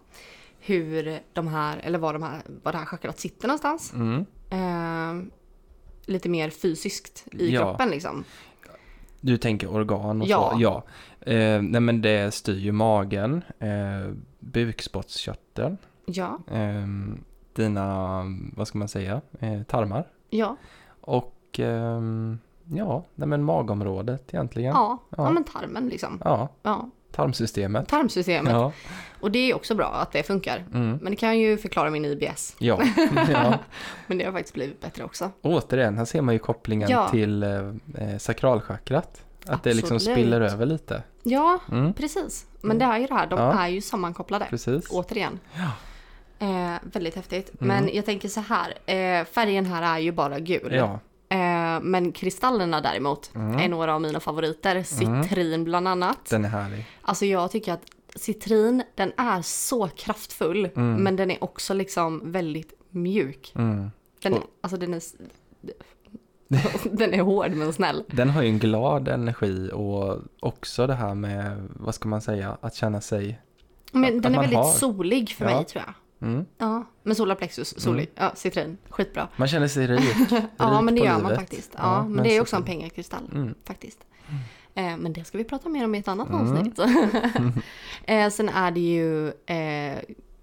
[0.61, 3.92] hur de här, eller var, de här, var det här chakrat sitter någonstans.
[3.92, 4.27] Mm.
[4.51, 5.25] Eh,
[6.07, 7.61] lite mer fysiskt i Ja.
[7.61, 8.25] kroppen liksom.
[9.20, 10.51] Du tänker organ och Ja.
[10.55, 10.61] så?
[10.62, 10.83] Ja.
[11.33, 16.87] Eh, nej men det styr ju magen, eh, bukspottkörteln, Ja, eh,
[17.55, 18.22] dina,
[18.57, 20.07] vad ska man säga, eh, tarmar.
[20.31, 20.57] ja,
[21.01, 24.72] Och ehm, ja, nej men magområdet egentligen.
[24.75, 25.16] ja, ja.
[25.25, 25.31] Ja.
[25.31, 26.20] men tarmen liksom.
[26.25, 27.88] Ja, Ja, tarmsystemet.
[27.88, 28.53] tarmsystemet.
[28.53, 28.72] Ja.
[29.20, 30.64] Och det är också bra att det funkar.
[30.75, 30.98] Mm.
[31.03, 32.57] Men det kan ju förklara min IBS.
[32.59, 32.83] Ja.
[33.33, 33.59] ja.
[34.07, 35.31] Men det har faktiskt blivit bättre också.
[35.42, 37.09] Återigen, här ser man ju kopplingen Ja.
[37.09, 37.51] till eh,
[37.98, 39.25] eh, sakralchakrat.
[39.46, 40.18] Att det liksom Absolut.
[40.18, 41.03] spiller över lite.
[41.22, 41.92] Ja, Mm.
[41.92, 42.46] precis.
[42.61, 44.46] Men det är ju det här, de är ju sammankopplade.
[44.51, 44.90] Precis.
[44.90, 45.38] Återigen.
[46.38, 47.53] Eh, väldigt häftigt.
[47.61, 47.68] Mm.
[47.85, 48.75] Men jag tänker så här.
[49.20, 50.72] Eh, färgen här är ju bara gul.
[50.75, 51.01] Ja.
[51.76, 53.58] Eh, men kristallerna däremot Mm.
[53.58, 54.82] är några av mina favoriter.
[54.82, 56.30] Citrin bland annat.
[56.30, 56.85] Den är härlig.
[57.02, 57.82] Alltså jag tycker att
[58.16, 60.64] citrin, den är så kraftfull.
[60.76, 60.94] Mm.
[61.02, 63.52] Men den är också liksom väldigt mjuk.
[63.54, 63.90] Mm.
[64.22, 65.02] Den, är, alltså den är...
[66.96, 68.04] den är hård men snäll.
[68.08, 72.56] Den har ju en glad energi och också det här med, vad ska man säga,
[72.61, 73.40] att känna sig...
[73.92, 75.56] Men Att den är man väldigt har- solig för Ja.
[75.56, 75.94] mig tror jag.
[76.22, 76.44] Mm.
[76.58, 78.11] Ja, men solarplexus, solig.
[78.14, 78.78] Ja, citrin.
[78.90, 79.28] Skitbra.
[79.37, 80.00] Man känner sig rik.
[80.56, 81.38] Ja, rik men det gör man livet.
[81.38, 81.70] faktiskt.
[81.76, 83.54] Ja, Ja, men men det är så också en pengakristall Mm.
[83.64, 83.98] faktiskt.
[84.74, 86.40] Eh, men det ska vi prata mer om i ett annat Mm.
[86.40, 86.78] avsnitt.
[88.04, 89.98] eh, sen är det ju eh,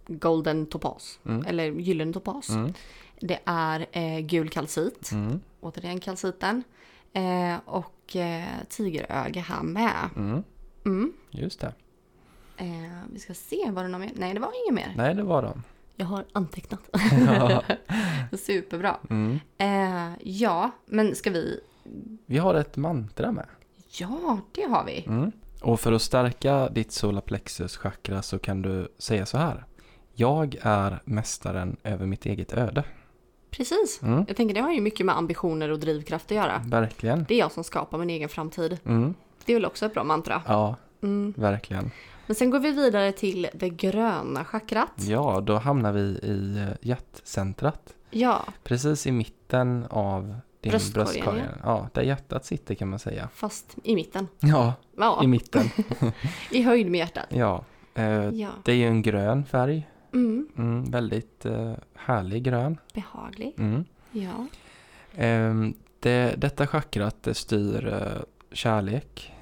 [0.08, 1.46] Golden Topaz, Mm.
[1.46, 2.50] eller Gyllene Topaz.
[2.50, 2.74] Mm.
[3.22, 5.40] Det är eh, gul kalcit, Mm.
[5.62, 6.64] återigen kalciten.
[7.14, 10.10] Eh, och eh, tigeröga här med.
[10.16, 10.44] Mm.
[10.86, 11.14] Mm.
[11.30, 11.74] Just det.
[12.60, 14.12] Eh, vi ska se, var det något mer?
[14.16, 14.94] Nej, det var inget mer.
[14.98, 15.64] Nej, det var de.
[15.96, 16.80] Jag har antecknat.
[17.26, 17.64] Ja.
[18.38, 18.98] Superbra.
[19.10, 19.40] Mm.
[19.58, 21.60] Eh, ja, men ska vi?
[22.26, 23.46] Vi har ett mantra med.
[24.00, 25.04] Ja, det har vi.
[25.08, 25.32] Mm.
[25.62, 29.66] Och för att stärka ditt solarplexus chakra så kan du säga så här.
[30.14, 32.84] Jag är mästaren över mitt eget öde.
[33.52, 34.00] Precis.
[34.04, 34.26] Mm.
[34.28, 36.62] Jag tänker det har ju mycket med ambitioner och drivkraft att göra.
[36.66, 37.26] Verkligen.
[37.28, 38.78] Det är jag som skapar min egen framtid.
[38.86, 39.14] Mm.
[39.46, 40.42] Det är väl också ett bra mantra.
[40.48, 41.34] Ja, Mm.
[41.38, 41.92] verkligen.
[42.30, 44.92] Men sen går vi vidare till det gröna chakrat.
[44.98, 47.94] Ja, då hamnar vi i eh, hjärtcentrat.
[48.10, 51.42] Ja, Precis i mitten av din Bröstkorgen, bröstkorg.
[51.64, 53.30] Ja, där hjärtat sitter kan man säga.
[53.34, 54.28] fast i mitten.
[54.40, 55.66] Ja, Ja, i mitten.
[56.52, 57.26] i höjd med hjärtat.
[57.30, 57.64] Ja,
[57.96, 59.90] eh, Ja, det är ju en grön färg.
[60.14, 60.48] mm.
[60.58, 62.78] Mm, väldigt eh, härlig grön.
[62.94, 63.54] behaglig.
[63.58, 63.86] Mm.
[64.12, 64.48] Ja,
[65.16, 69.34] Ehm, det, detta chakrat det styr eh, kärlek.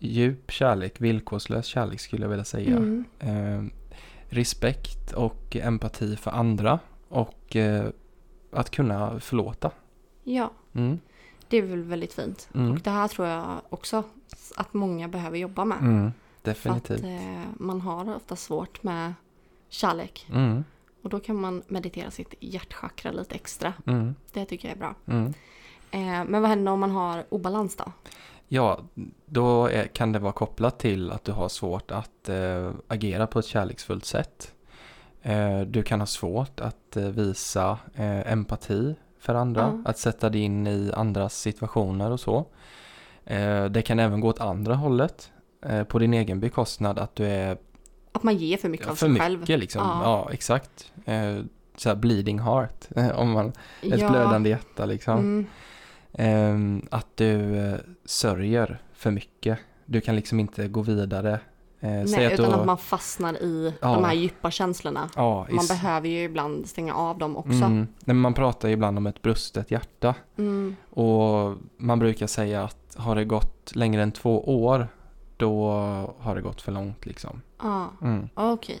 [0.00, 2.76] Djup kärlek, villkorslös kärlek skulle jag vilja säga.
[2.76, 3.04] mm.
[3.20, 3.70] Ehm,
[4.28, 6.78] respekt och empati för andra.
[7.08, 7.88] Och eh,
[8.52, 9.70] att kunna förlåta.
[10.24, 10.50] ja.
[10.74, 10.98] Mm.
[11.48, 12.48] det är väl väldigt fint.
[12.54, 12.70] Mm.
[12.72, 14.02] Och det här tror jag också
[14.56, 15.78] att många behöver jobba med.
[15.78, 16.12] Mm.
[16.42, 17.04] För att Definitivt.
[17.04, 19.14] eh, man har ofta svårt med
[19.68, 20.26] kärlek.
[20.32, 20.64] Mm.
[21.02, 23.72] Och då kan man meditera sitt hjärtchakra lite extra.
[23.86, 24.14] Mm.
[24.32, 24.94] Det tycker jag är bra.
[25.90, 27.92] Eh, men vad händer om man har obalans då?
[28.52, 28.80] Ja,
[29.26, 33.38] då är, kan det vara kopplat till att du har svårt att eh, agera på
[33.38, 34.54] ett kärleksfullt sätt.
[35.22, 39.90] Eh, du kan ha svårt att eh, visa eh, empati för andra, Ja.
[39.90, 42.46] att sätta dig in i andras situationer och så.
[43.24, 45.32] Eh, det kan även gå åt andra hållet,
[45.66, 47.58] eh, på din egen bekostnad, att du är
[48.12, 49.60] Att man ger för mycket av för sig mycket själv.
[49.60, 49.82] liksom.
[49.82, 50.00] Ja.
[50.04, 50.92] Ja, exakt.
[51.76, 53.48] Så här bleeding heart, om man,
[53.82, 54.08] ett Ja.
[54.10, 55.18] blödande hjärta liksom.
[55.18, 55.46] Mm.
[56.12, 59.58] Ehm, att du eh, sörjer för mycket.
[59.86, 61.32] Du kan liksom inte gå vidare.
[61.80, 63.94] Eh, Nej, att utan du, att man fastnar i Ja.
[63.94, 65.08] de här djupa känslorna.
[65.16, 67.50] ja, Man behöver ju ibland stänga av dem också.
[67.52, 70.14] Mm, nej, men man pratar ju ibland om ett brustet hjärta.
[70.38, 70.76] Mm.
[70.90, 74.88] Och man brukar säga att har det gått längre än två år
[75.36, 75.70] då
[76.18, 77.42] har det gått för långt liksom.
[77.62, 78.28] Ja, Mm.
[78.34, 78.80] okej.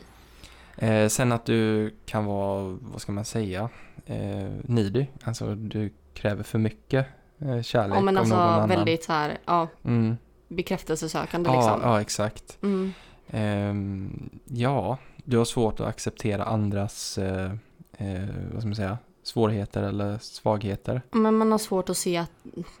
[0.76, 3.68] Eh, sen att du kan vara, vad ska man säga,
[4.06, 5.06] eh, needy.
[5.24, 7.06] Alltså du kräver för mycket
[7.62, 8.68] kärlek Ja, men av alltså någon annan.
[8.68, 10.16] väldigt så här, ja, Mm.
[10.48, 11.80] bekräftelsesökande Ja, liksom.
[11.90, 12.58] ja, exakt.
[12.62, 12.92] Mm.
[13.30, 17.50] Ehm, ja, du har svårt att acceptera andras, eh,
[17.98, 21.02] eh, vad ska man säga, svårigheter eller svagheter.
[21.10, 22.30] Men man har svårt att se att,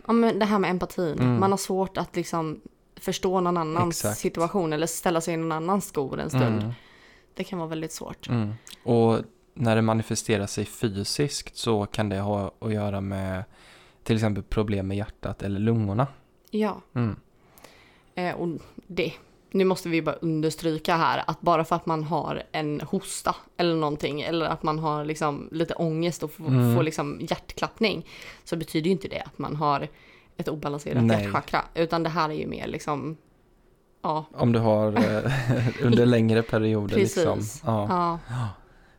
[0.06, 1.18] ja men det här med empatin.
[1.18, 1.40] Mm.
[1.40, 2.60] Man har svårt att liksom
[3.00, 4.18] förstå någon annans Exakt.
[4.18, 6.58] situation eller ställa sig i någon annans skor en stund.
[6.62, 6.72] Mm,
[7.34, 8.28] Det kan vara väldigt svårt.
[8.28, 8.52] mm.
[8.82, 9.18] Och
[9.54, 13.44] när det manifesterar sig fysiskt så kan det ha att göra med
[14.02, 16.06] till exempel problem med hjärtat eller lungorna.
[16.50, 17.16] Ja, Mm.
[18.14, 18.48] eh, och
[18.86, 19.12] det.
[19.52, 23.74] Nu måste vi bara understryka här att bara för att man har en hosta eller
[23.76, 26.76] någonting eller att man har liksom lite ångest och får, Mm.
[26.76, 28.06] får liksom hjärtklappning
[28.44, 29.88] så betyder ju inte det att man har
[30.36, 31.22] ett obalanserat Nej.
[31.22, 33.16] hjärtchakra utan det här är ju mer liksom
[34.02, 35.32] ja, Om du har eh,
[35.82, 37.38] under längre perioder liksom.
[37.38, 37.62] precis.
[37.66, 38.18] Ja.
[38.28, 38.48] Ja,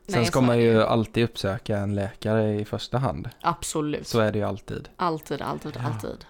[0.06, 3.28] Sen Nej, ska man ju alltid uppsöka en läkare i första hand.
[3.40, 4.06] absolut.
[4.06, 4.88] Så är det ju alltid.
[4.96, 5.86] Alltid, alltid, Ja.
[5.86, 6.24] alltid.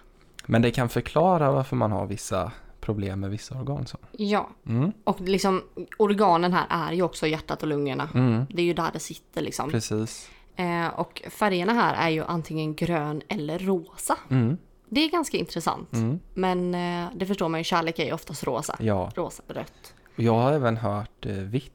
[0.45, 3.85] Men det kan förklara varför man har vissa problem med vissa organ.
[3.87, 3.97] Så.
[4.11, 4.91] Ja, Mm.
[5.03, 5.63] och liksom
[5.97, 8.09] organen här är ju också hjärtat och lungorna.
[8.13, 8.45] Mm.
[8.49, 9.69] Det är ju där det sitter liksom.
[9.71, 10.29] Precis.
[10.55, 14.17] Eh, och färgerna här är ju antingen grön eller rosa.
[14.29, 14.57] Mm.
[14.89, 15.93] Det är ganska intressant.
[15.93, 16.19] Mm.
[16.33, 18.75] Men eh, det förstår man ju, kärlek är ju oftast rosa.
[18.79, 19.93] Ja, Rosa, rött.
[20.15, 21.73] jag har även hört eh, vitt.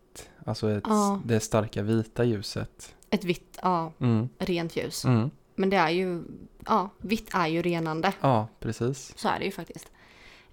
[0.49, 1.21] Alltså ett, Ja.
[1.25, 2.95] det starka vita ljuset.
[3.11, 4.29] Ett vitt, ja, Mm.
[4.39, 5.05] rent ljus.
[5.05, 5.31] Mm.
[5.55, 6.23] Men det är ju,
[6.67, 8.13] ja, vitt är ju renande.
[8.21, 9.13] Ja, precis.
[9.17, 9.91] Så är det ju faktiskt.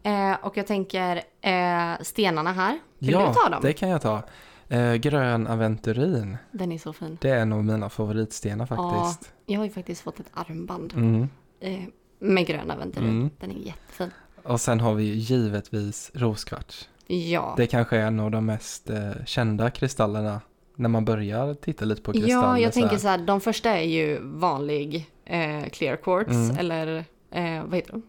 [0.04, 2.80] Eh, och jag tänker eh, stenarna här.
[3.00, 3.60] Vill ja, du ta dem?
[3.62, 4.22] det kan jag ta.
[4.68, 6.38] Eh, grön aventurin.
[6.52, 7.18] Den är så fin.
[7.22, 9.34] Det är nog mina favoritstenar faktiskt.
[9.46, 11.30] Jag har ju faktiskt fått ett armband Mm.
[11.60, 11.80] eh,
[12.20, 13.10] med grön aventurin.
[13.10, 13.30] Mm.
[13.40, 14.12] Den är jättefin.
[14.44, 16.90] Och sen har vi ju givetvis roskvarts.
[17.08, 17.54] Ja.
[17.58, 20.42] Det kanske är en av de mest eh, kända kristallerna
[20.76, 22.34] när man börjar titta lite på kristaller.
[22.36, 26.58] Ja, jag så tänker så här, de första är ju vanlig eh, clear quartz Mm.
[26.58, 28.02] eller eh, vad heter de?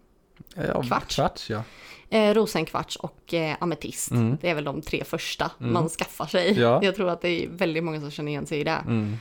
[0.54, 1.14] ja, kvarts.
[1.16, 1.62] kvarts ja.
[2.10, 4.10] Eh, rosenkvarts och eh, ametist.
[4.10, 4.38] Mm.
[4.40, 5.72] Det är väl de tre första Mm.
[5.72, 6.60] man skaffar sig.
[6.60, 6.80] Ja.
[6.84, 8.82] Jag tror att det är väldigt många som känner igen sig i det.
[8.86, 9.16] Mm.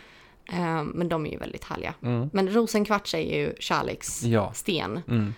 [0.53, 1.93] Eh, men de är ju väldigt härliga.
[2.01, 2.29] Mm.
[2.33, 4.31] Men rosenkvarts är ju kärlekssten.
[4.31, 4.53] Ja.
[5.07, 5.33] Mm.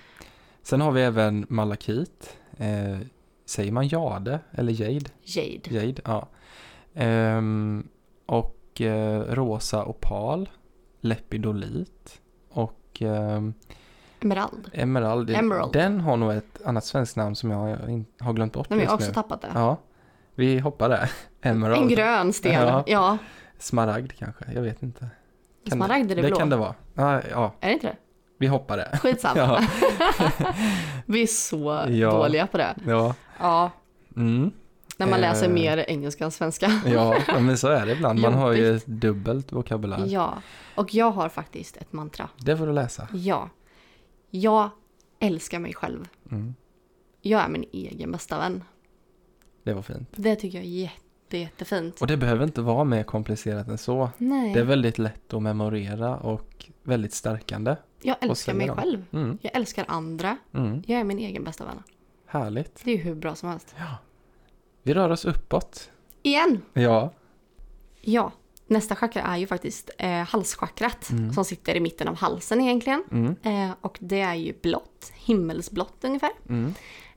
[0.63, 2.37] Sen har vi även malakit.
[3.47, 5.09] Säger man jade eller jade?
[5.21, 5.69] Jade.
[5.85, 6.27] Jade, ja.
[6.93, 7.87] Ehm,
[8.25, 10.49] och eh, rosa opal,
[11.01, 13.53] lepidolit och ehm,
[14.21, 14.69] Emerald.
[14.73, 15.29] emerald.
[15.29, 15.73] Emerald.
[15.73, 18.79] Den har nog ett annat svenskt namn som jag in- har glömt bort De har
[18.81, 19.13] jag just också nu.
[19.13, 19.47] tappat det.
[19.53, 19.77] Ja,
[20.35, 21.11] vi hoppar där.
[21.41, 21.81] Emerald.
[21.81, 22.53] En grön sten.
[22.53, 22.83] Ja.
[22.87, 23.17] Ja.
[23.59, 25.07] Smaragd kanske, jag vet inte.
[25.69, 26.37] Kan Smaragd är det det blå.
[26.37, 26.75] kan det vara.
[26.93, 27.95] Ja, ja, Är det inte det?
[28.37, 28.99] Vi hoppar det.
[29.01, 29.35] Skitsamma.
[30.19, 30.33] Ja.
[31.05, 32.11] Vi är så Ja.
[32.11, 32.75] dåliga på det.
[32.87, 33.15] Ja.
[33.39, 33.71] Ja,
[34.15, 34.51] Mm.
[34.97, 35.51] när man läser Eh.
[35.53, 36.81] mer engelska än svenska.
[36.85, 38.19] Ja, men så är det ibland.
[38.19, 40.03] Man har ju dubbelt vokabulär.
[40.07, 40.33] Ja,
[40.75, 42.29] och jag har faktiskt ett mantra.
[42.37, 43.07] Det får du läsa.
[43.13, 43.49] Ja.
[44.29, 44.69] Jag
[45.19, 46.07] älskar mig själv.
[46.31, 46.55] Mm.
[47.21, 48.63] Jag är min egen bästa vän.
[49.63, 50.09] Det var fint.
[50.15, 52.01] Det tycker jag är jätte, jättefint.
[52.01, 54.09] Och det behöver inte vara mer komplicerat än så.
[54.17, 57.75] Nej, Det är väldigt lätt att memorera och väldigt stärkande.
[58.01, 58.77] Jag älskar mig dem.
[58.77, 59.05] själv.
[59.13, 59.37] Mm.
[59.41, 60.37] Jag älskar andra.
[60.53, 60.83] Mm.
[60.87, 61.83] Jag är min egen bästa vän.
[62.25, 62.81] Härligt.
[62.83, 63.75] Det är ju hur bra som helst.
[64.83, 65.91] Vi rör oss uppåt.
[66.23, 66.61] Igen!
[66.73, 67.13] Ja.
[68.01, 68.31] Ja,
[68.67, 71.33] nästa chakra är ju faktiskt eh, halschakrat Mm.
[71.33, 73.03] som sitter i mitten av halsen egentligen.
[73.11, 73.35] Mm.
[73.43, 76.31] Eh, och det är ju blått, himmelsblått ungefär.
[76.49, 76.73] Mm.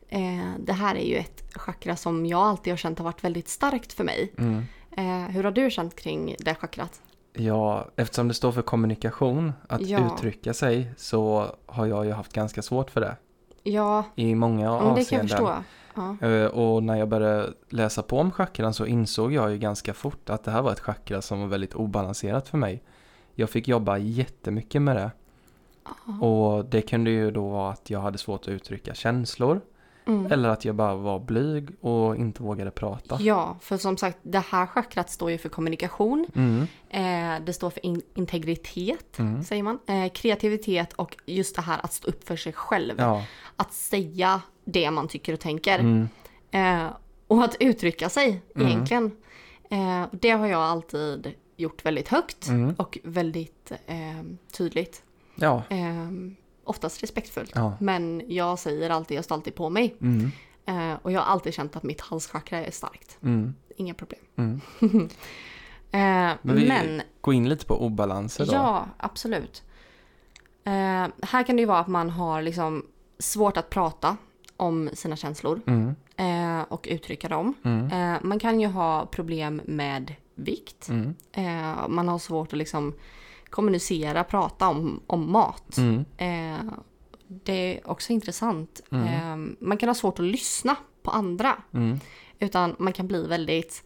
[0.08, 3.48] Eh, det här är ju ett chakra som jag alltid har känt har varit väldigt
[3.48, 4.32] starkt för mig.
[4.38, 4.62] Mm.
[4.96, 7.00] Eh, hur har du känt kring det chakrat?
[7.32, 10.14] Ja, eftersom det står för kommunikation, att Ja.
[10.14, 13.16] uttrycka sig, så har jag ju haft ganska svårt för det.
[13.62, 15.28] Ja, I många men det kan jag avseenden.
[15.28, 15.54] förstå.
[16.20, 16.26] Ja.
[16.28, 20.30] Eh, Och när jag började läsa på om chakran så insåg jag ju ganska fort
[20.30, 22.82] att det här var ett chakra som var väldigt obalanserat för mig.
[23.34, 25.10] Jag fick jobba jättemycket med det.
[26.20, 29.60] Och det kunde ju då vara att jag hade svårt att uttrycka känslor.
[30.18, 30.32] Mm.
[30.32, 33.18] Eller att jag bara var blyg och inte vågade prata.
[33.20, 36.26] Ja, för som sagt, det här chakrat står ju för kommunikation.
[36.34, 39.42] Mm, Eh, det står för in- integritet, mm.
[39.44, 39.78] säger man.
[39.86, 42.94] Eh, kreativitet och just det här att stå upp för sig själv.
[42.98, 43.24] Ja.
[43.56, 45.78] Att säga det man tycker och tänker.
[45.78, 46.08] Mm,
[46.52, 46.86] Eh,
[47.26, 48.68] och att uttrycka sig Mm.
[48.68, 49.10] egentligen.
[49.70, 55.02] Eh, det har jag alltid gjort väldigt högt och väldigt eh, tydligt.
[55.34, 55.62] Ja.
[55.68, 56.06] Eh,
[56.64, 57.52] oftast respektfullt.
[57.54, 57.72] Ja.
[57.80, 59.94] Men, Men jag säger alltid, jag står alltid på mig.
[60.00, 60.30] mm,
[60.66, 63.18] Eh, och jag har alltid känt att mitt halschakra är starkt.
[63.22, 64.20] mm, Inga problem.
[64.36, 64.60] mm.
[65.92, 68.52] Eh, Men men, vi- Gå in lite på obalanser då.
[68.52, 69.62] ja, absolut.
[70.64, 72.86] Eh, här kan det ju vara att man har liksom
[73.18, 74.16] svårt att prata
[74.56, 77.54] om sina känslor Mm, eh, och uttrycka dem.
[77.64, 80.88] mm, Eh, man kan ju ha problem med vikt.
[80.88, 82.94] mm, Eh, man har svårt att liksom
[83.50, 85.76] kommunicera, prata om, om mat.
[85.78, 86.72] mm, Eh,
[87.44, 88.80] det är också intressant.
[88.90, 89.06] Mm.
[89.06, 91.56] Eh, man kan ha svårt att lyssna på andra.
[91.74, 92.00] mm.
[92.38, 93.84] Utan man kan bli väldigt,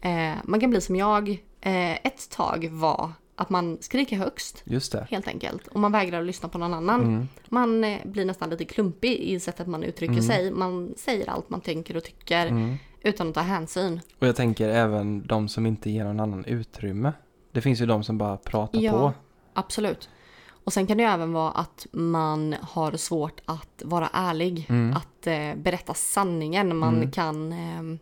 [0.00, 1.28] eh, man kan bli som jag
[1.60, 3.12] eh, ett tag var.
[3.38, 5.06] Att man skriker högst Just det.
[5.10, 5.66] helt enkelt.
[5.66, 7.00] Och man vägrar att lyssna på någon annan.
[7.00, 10.24] Mm, Man eh, blir nästan lite klumpig i sättet man uttrycker Mm.
[10.26, 10.50] sig.
[10.50, 12.76] Man säger allt man tänker och tycker mm.
[13.02, 14.00] utan att ta hänsyn.
[14.18, 17.12] Och jag tänker även de som inte ger någon annan utrymme.
[17.56, 18.92] Det finns ju de som bara pratar Ja.
[18.92, 19.12] på.
[19.54, 20.08] Absolut.
[20.48, 24.66] Och sen kan det ju även vara att man har svårt att vara ärlig.
[24.68, 24.96] Mm.
[24.96, 26.76] Att eh, berätta sanningen.
[26.76, 27.10] Man Mm.
[27.10, 27.98] kan eh,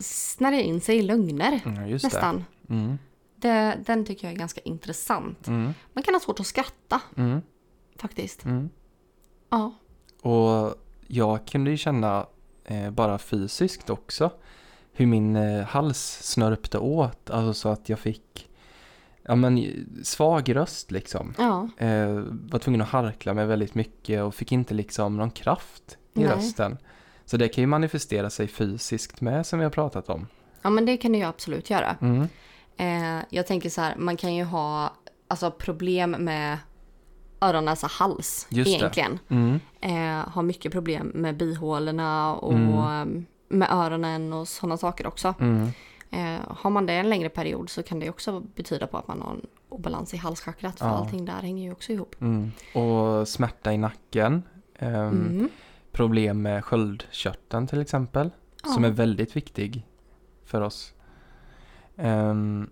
[0.00, 1.60] snärja in sig i lögner.
[1.64, 2.44] Ja, nästan.
[2.62, 2.72] det.
[2.74, 2.98] Mm,
[3.36, 5.48] Det, den tycker jag är ganska intressant.
[5.48, 7.40] mm, Man kan ha svårt att skratta mm,
[7.96, 8.44] faktiskt.
[8.44, 8.70] mm.
[9.50, 9.72] Ja.
[10.22, 10.74] Och
[11.06, 12.26] jag kunde ju känna
[12.64, 14.30] eh, bara fysiskt också
[14.92, 17.30] hur min eh, hals snörpte åt.
[17.30, 18.48] Alltså så att jag fick
[19.24, 19.64] ja, men,
[20.04, 21.34] svag röst liksom.
[21.38, 21.68] Ja.
[21.78, 26.20] Eh, var tvungen att harkla mig väldigt mycket och fick inte liksom någon kraft i
[26.20, 26.28] Nej.
[26.28, 26.78] rösten.
[27.24, 30.26] Så det kan ju manifestera sig fysiskt med som vi har pratat om.
[30.62, 31.96] ja, men det kan det ju absolut göra.
[32.00, 32.28] Mm,
[32.76, 34.92] Eh, jag tänker så här, man kan ju ha
[35.28, 36.58] alltså, problem med
[37.40, 39.18] öron, näsa, hals Just egentligen.
[39.28, 43.26] mm, Eh, har mycket problem med bihålorna och Mm.
[43.48, 45.34] med öronen och sådana saker också.
[45.40, 45.68] mm,
[46.14, 49.22] Eh, har man det en längre period så kan det också betyda på att man
[49.22, 50.78] har en obalans i halschakrat.
[50.78, 50.92] För Ja.
[50.92, 52.14] allting där hänger ju också ihop.
[52.20, 52.52] mm.
[52.74, 54.42] Och smärta i nacken.
[54.78, 55.48] ehm, Mm.
[55.92, 58.30] Problem med sköldkörteln till exempel.
[58.64, 58.70] Ja.
[58.70, 59.86] Som är väldigt viktig
[60.44, 60.92] för oss.
[61.96, 62.70] Ehm,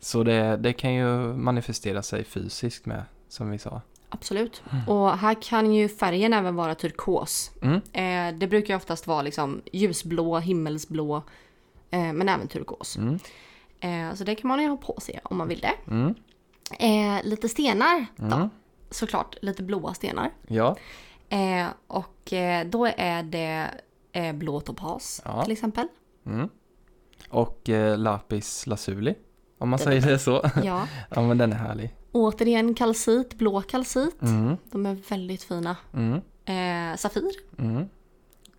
[0.00, 3.80] så det, det kan ju manifestera sig fysiskt med, som vi sa.
[4.08, 4.62] Absolut.
[4.88, 7.50] Och här kan ju färgen även vara turkos.
[7.62, 7.74] Mm.
[7.92, 11.22] Eh, det brukar ju oftast vara liksom ljusblå, himmelsblå,
[11.92, 12.96] eh, men även turkos.
[12.96, 13.18] Mm.
[13.80, 15.74] Eh, så det kan man ju ha på sig om man vill det.
[15.90, 16.14] Mm.
[16.78, 18.24] Eh, lite stenar då.
[18.36, 18.48] Mm.
[18.90, 20.30] Såklart, lite blåa stenar.
[20.48, 20.76] Ja,
[21.28, 23.70] Eh, och eh, då är det
[24.12, 25.42] eh, blå topas Ja.
[25.42, 25.88] till exempel.
[26.26, 26.48] mm.
[27.30, 29.14] och lapis lazuli,
[29.58, 30.32] om man Den säger det så.
[30.64, 30.86] Ja.
[31.10, 31.94] ja, men den är härlig.
[32.12, 34.22] Återigen kalcit, blå kalcit.
[34.22, 34.56] Mm.
[34.70, 35.76] De är väldigt fina.
[35.94, 36.20] Mm.
[36.96, 37.32] Safir.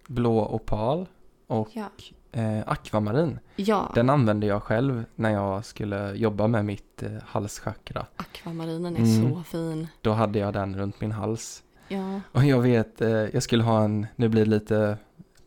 [0.08, 1.08] Blå opal
[1.48, 1.86] och Ja.
[2.34, 3.40] Eh, akvamarin.
[3.56, 8.06] ja, Den använde jag själv när jag skulle jobba med mitt eh, halschakra.
[8.18, 9.34] akvamarinen är Mm.
[9.36, 9.88] så fin.
[10.02, 11.64] Då hade jag den runt min hals.
[11.88, 12.22] Ja.
[12.32, 14.98] Och jag vet, eh, jag skulle ha en, nu blir det lite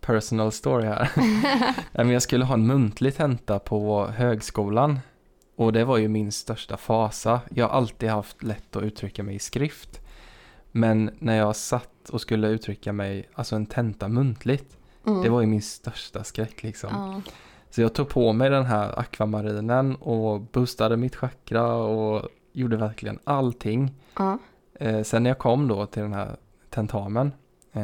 [0.01, 1.11] personal story här.
[1.93, 4.99] Men jag skulle ha en muntlig tenta på högskolan.
[5.57, 7.41] Och det var ju min största fasa.
[7.55, 10.01] Jag har alltid haft lätt att uttrycka mig i skrift.
[10.73, 15.23] Men när jag satt och skulle uttrycka mig, alltså en tenta muntligt, Mm.
[15.23, 16.91] det var ju min största skräck liksom.
[16.93, 17.33] ja.
[17.71, 23.19] Så jag tog på mig den här akvamarinen och boostade mitt chakra och gjorde verkligen
[23.25, 23.95] allting.
[24.19, 24.39] Ja.
[24.75, 26.37] Eh, sen när jag kom då till den här
[26.71, 27.33] tentamen,
[27.73, 27.83] eh,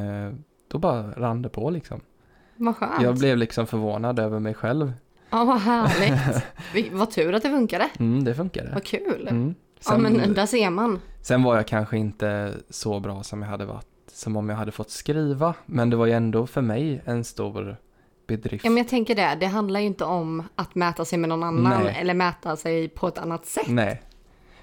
[0.68, 2.00] då bara rann det på liksom.
[2.56, 3.02] Vad skönt.
[3.02, 4.92] Jag blev liksom förvånad över mig själv.
[5.30, 6.92] Ja, vad härligt.
[6.92, 7.90] Vad tur att det funkade.
[7.98, 8.70] Mm, det funkade.
[8.74, 9.28] Vad kul.
[9.30, 9.54] Mm.
[9.85, 11.00] Ja, Sen, men där ser man.
[11.22, 14.72] sen var jag kanske inte så bra som jag hade varit, som om jag hade
[14.72, 15.55] fått skriva.
[15.66, 17.77] Men det var ju ändå för mig en stor
[18.27, 18.64] bedrift.
[18.64, 19.37] Ja, men jag tänker det.
[19.40, 21.96] Det handlar ju inte om att mäta sig med någon annan Nej.
[22.01, 23.68] eller mäta sig på ett annat sätt.
[23.68, 24.03] Nej.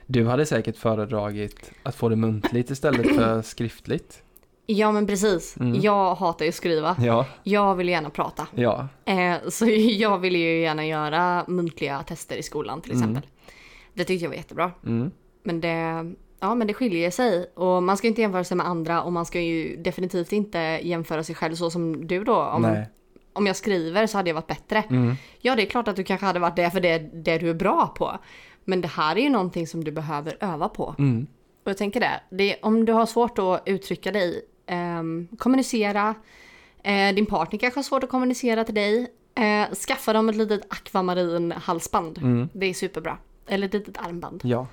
[0.05, 4.23] Du hade säkert föredragit att få det muntligt istället för skriftligt.
[4.65, 5.57] Ja, men precis.
[5.59, 5.81] Mm.
[5.81, 6.95] Jag hatar ju att skriva.
[6.99, 8.47] Ja, Jag vill gärna prata.
[8.55, 8.87] ja.
[9.05, 9.65] Eh, så
[9.99, 13.03] jag vill ju gärna göra muntliga tester i skolan till Mm.
[13.03, 13.29] exempel.
[13.93, 14.71] Det tyckte jag var jättebra.
[14.85, 15.11] Mm.
[15.43, 17.51] Men det, ja, men det skiljer sig.
[17.55, 21.23] Och man ska inte jämföra sig med andra och man ska ju definitivt inte jämföra
[21.23, 22.41] sig själv så som du då.
[22.41, 22.89] Om, Nej.
[23.33, 24.83] om jag skriver så hade jag varit bättre.
[24.89, 25.15] Mm.
[25.39, 27.49] Ja, det är klart att du kanske hade varit det för det är det du
[27.49, 28.17] är bra på.
[28.65, 30.95] Men det här är ju någonting som du behöver öva på.
[30.99, 31.27] Mm.
[31.63, 36.15] Och jag tänker det, det om du har svårt att uttrycka dig, ehm, kommunicera,
[36.83, 40.61] eh, din partner kanske har svårt att kommunicera till dig, eh, skaffa dem ett litet
[40.69, 42.17] akvamarin halsband.
[42.17, 42.49] Mm.
[42.53, 43.17] Det är superbra.
[43.47, 44.41] Eller ett litet armband.
[44.43, 44.67] Ja,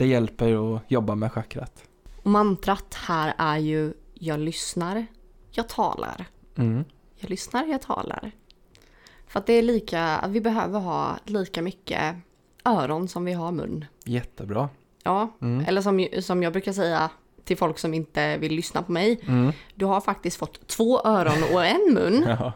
[0.00, 1.84] det hjälper att jobba med chakrat.
[2.22, 5.06] Mantrat här är ju jag lyssnar,
[5.50, 6.24] jag talar.
[6.56, 6.84] Mm.
[7.16, 8.30] Jag lyssnar, jag talar.
[9.26, 12.16] För att det är lika, vi behöver ha lika mycket
[12.64, 13.84] öron som vi har mun.
[14.04, 14.68] Jättebra.
[15.02, 15.64] Ja, Mm.
[15.68, 17.10] eller som, som jag brukar säga
[17.44, 19.20] till folk som inte vill lyssna på mig.
[19.26, 19.52] Mm.
[19.74, 22.24] Du har faktiskt fått två öron och en mun.
[22.38, 22.52] Ja,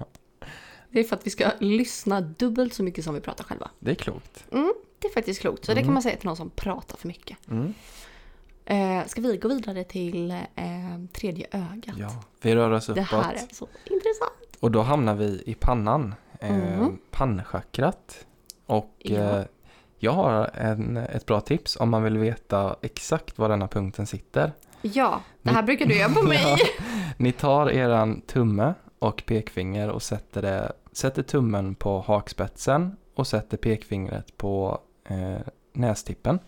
[0.90, 3.70] Det är för att vi ska lyssna dubbelt så mycket som vi pratar själva.
[3.78, 4.44] det är klokt.
[4.52, 5.64] Mm, det är faktiskt klokt.
[5.64, 5.84] Så det Mm.
[5.84, 7.36] kan man säga till någon som pratar för mycket.
[7.50, 7.74] Mm.
[8.66, 10.36] Eh, ska vi gå vidare till eh,
[11.12, 11.96] tredje ögat?
[11.98, 13.06] Ja, vi rör oss det uppåt.
[13.24, 14.56] här är så intressant.
[14.60, 16.14] Och då hamnar vi i pannan.
[16.40, 16.98] Eh, Mm.
[17.10, 18.26] Pannchakrat.
[18.66, 19.16] Och Ja.
[19.38, 19.44] eh,
[19.98, 24.52] jag har en, ett bra tips om man vill veta exakt var denna punkten sitter.
[24.82, 26.40] Ja, det här brukar du göra på mig.
[26.42, 26.56] Ja.
[27.16, 33.56] Ni tar eran tumme och pekfinger och sätter, det, sätter tummen på hakspetsen och sätter
[33.56, 35.36] pekfingret på eh,
[35.72, 36.38] nästippen.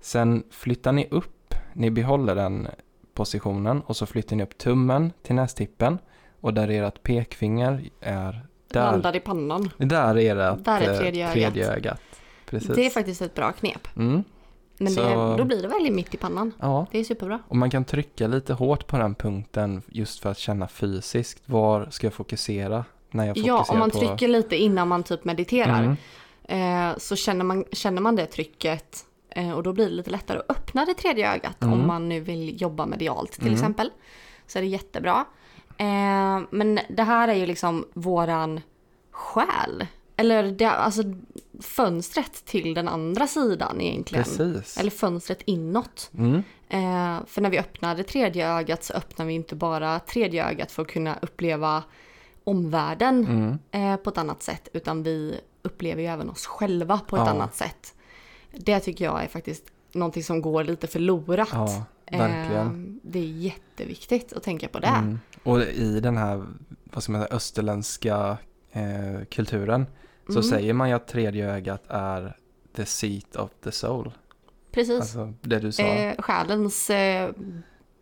[0.00, 2.68] Sen flyttar ni upp, ni behåller den
[3.14, 5.98] positionen och så flyttar ni upp tummen till nästippen
[6.40, 8.90] och där ert pekfinger är där.
[8.92, 9.70] Landar i pannan.
[9.78, 11.32] Där är det Där är tredje ögat.
[11.32, 12.00] tredje ögat.
[12.50, 13.88] Det är faktiskt ett bra knep.
[13.96, 14.24] Mm.
[14.78, 16.52] Men Så- det, då blir det väldigt mitt i pannan.
[16.60, 17.38] Ja, Det är superbra.
[17.48, 21.42] och man kan trycka lite hårt på den punkten just för att känna fysiskt.
[21.46, 23.98] Var ska jag fokusera när jag fokuserar Ja, om man på...
[23.98, 25.78] trycker lite innan man typ mediterar.
[25.82, 25.96] Mm.
[26.44, 30.38] Eh, så känner man, känner man det trycket eh, och då blir det lite lättare
[30.38, 31.74] att öppna det tredje ögat Mm.
[31.80, 33.54] om man nu vill jobba medialt till Mm.
[33.54, 33.90] exempel.
[34.46, 35.24] Så är det jättebra.
[35.78, 38.60] Eh, men det här är ju liksom våran
[39.10, 39.86] själ.
[40.16, 41.02] Eller det, alltså
[41.60, 44.24] fönstret till den andra sidan egentligen.
[44.24, 44.76] Precis.
[44.78, 46.10] Eller fönstret inåt.
[46.18, 46.34] Mm.
[46.68, 50.72] Eh, för när vi öppnar det tredje ögat så öppnar vi inte bara tredje ögat
[50.72, 51.82] för att kunna uppleva
[52.44, 53.58] omvärlden Mm.
[53.92, 57.30] eh, på ett annat sätt utan vi upplever ju även oss själva på ett Ja.
[57.30, 57.94] annat sätt.
[58.52, 61.48] Det tycker jag är faktiskt någonting som går lite förlorat.
[61.52, 63.00] Ja, verkligen.
[63.04, 64.86] Eh, det är jätteviktigt att tänka på det.
[64.86, 65.20] Mm.
[65.42, 66.44] Och i den här,
[66.84, 68.36] vad ska man säga, österländska
[68.72, 69.86] eh, kulturen
[70.26, 70.42] så Mm.
[70.42, 72.36] säger man ju att tredje ögat är
[72.76, 74.12] the seat of the soul.
[74.72, 75.00] Precis.
[75.00, 75.82] Alltså det du sa.
[75.82, 77.30] eh, själens eh,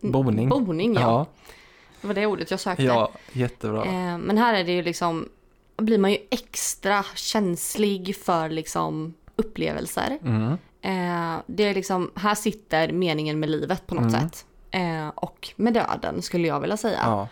[0.01, 0.49] Boning.
[0.49, 1.01] boning ja.
[1.01, 1.27] ja,
[2.01, 2.83] Det var det ordet jag sökte.
[2.83, 3.85] ja, jättebra.
[3.85, 5.29] Eh, men här är det ju liksom
[5.81, 10.19] blir man ju extra känslig för liksom upplevelser.
[10.25, 10.53] Mm.
[10.83, 14.21] Eh, det är liksom, här sitter meningen med livet på något Mm.
[14.21, 14.47] sätt.
[14.71, 17.01] Eh, och med döden skulle jag vilja säga.
[17.05, 17.29] Ja.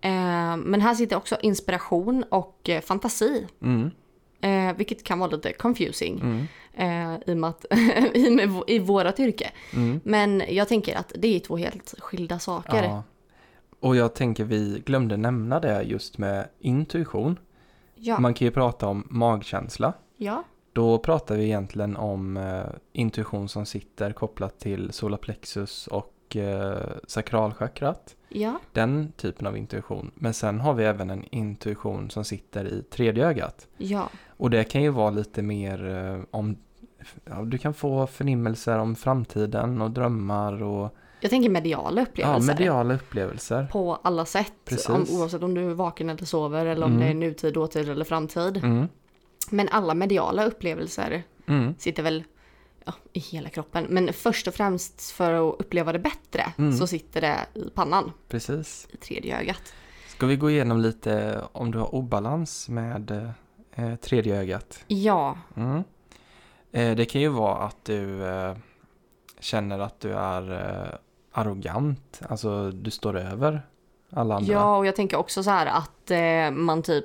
[0.00, 3.46] Eh, men här sitter också inspiration och eh, fantasi.
[3.62, 3.90] Mm.
[4.40, 6.20] Eh, vilket kan vara lite confusing.
[6.20, 6.46] Mm.
[6.74, 7.64] Eh, I och med att,
[8.14, 9.50] i, med, i vårat yrke.
[9.74, 10.00] Mm.
[10.04, 12.82] Men jag tänker att det är två helt skilda saker.
[12.84, 13.02] Ja.
[13.80, 17.38] Och jag tänker vi glömde nämna det just med intuition.
[18.00, 18.20] Ja.
[18.20, 19.92] Man kan ju prata om magkänsla.
[20.16, 20.44] ja.
[20.72, 28.16] Då pratar vi egentligen om eh, intuition som sitter kopplat till solarplexus och eh, sakralchakrat.
[28.28, 28.60] ja.
[28.72, 30.10] Den typen av intuition.
[30.14, 33.68] Men sen har vi även en intuition som sitter i tredje ögat.
[33.76, 34.08] Ja.
[34.26, 36.56] Och det kan ju vara lite mer eh, om
[37.24, 42.46] ja, du kan få förnimmelser om framtiden och drömmar och Jag tänker mediala ja, upplevelser.
[42.54, 43.68] mediala upplevelser.
[43.72, 44.52] På alla sätt.
[44.64, 44.88] Precis.
[44.88, 47.02] Om, oavsett om du är vaken eller sover eller om Mm.
[47.04, 48.56] det är nutid, dåtid eller framtid.
[48.56, 48.88] Mm.
[49.50, 51.74] Men alla mediala upplevelser Mm.
[51.78, 52.24] sitter väl
[52.84, 53.86] ja, i hela kroppen.
[53.88, 56.72] Men först och främst för att uppleva det bättre Mm.
[56.76, 58.88] så sitter det i pannan, Precis.
[58.90, 59.62] i tredje ögat.
[60.08, 63.32] Ska vi gå igenom lite om du har obalans med
[63.74, 64.84] eh, tredje ögat?
[64.86, 65.82] Ja, Mm.
[66.72, 68.56] Eh, det kan ju vara att du eh,
[69.40, 70.98] känner att du är eh,
[71.32, 73.66] arrogant, alltså du står över
[74.12, 74.52] alla andra.
[74.52, 77.04] ja, och jag tänker också så här att eh, man typ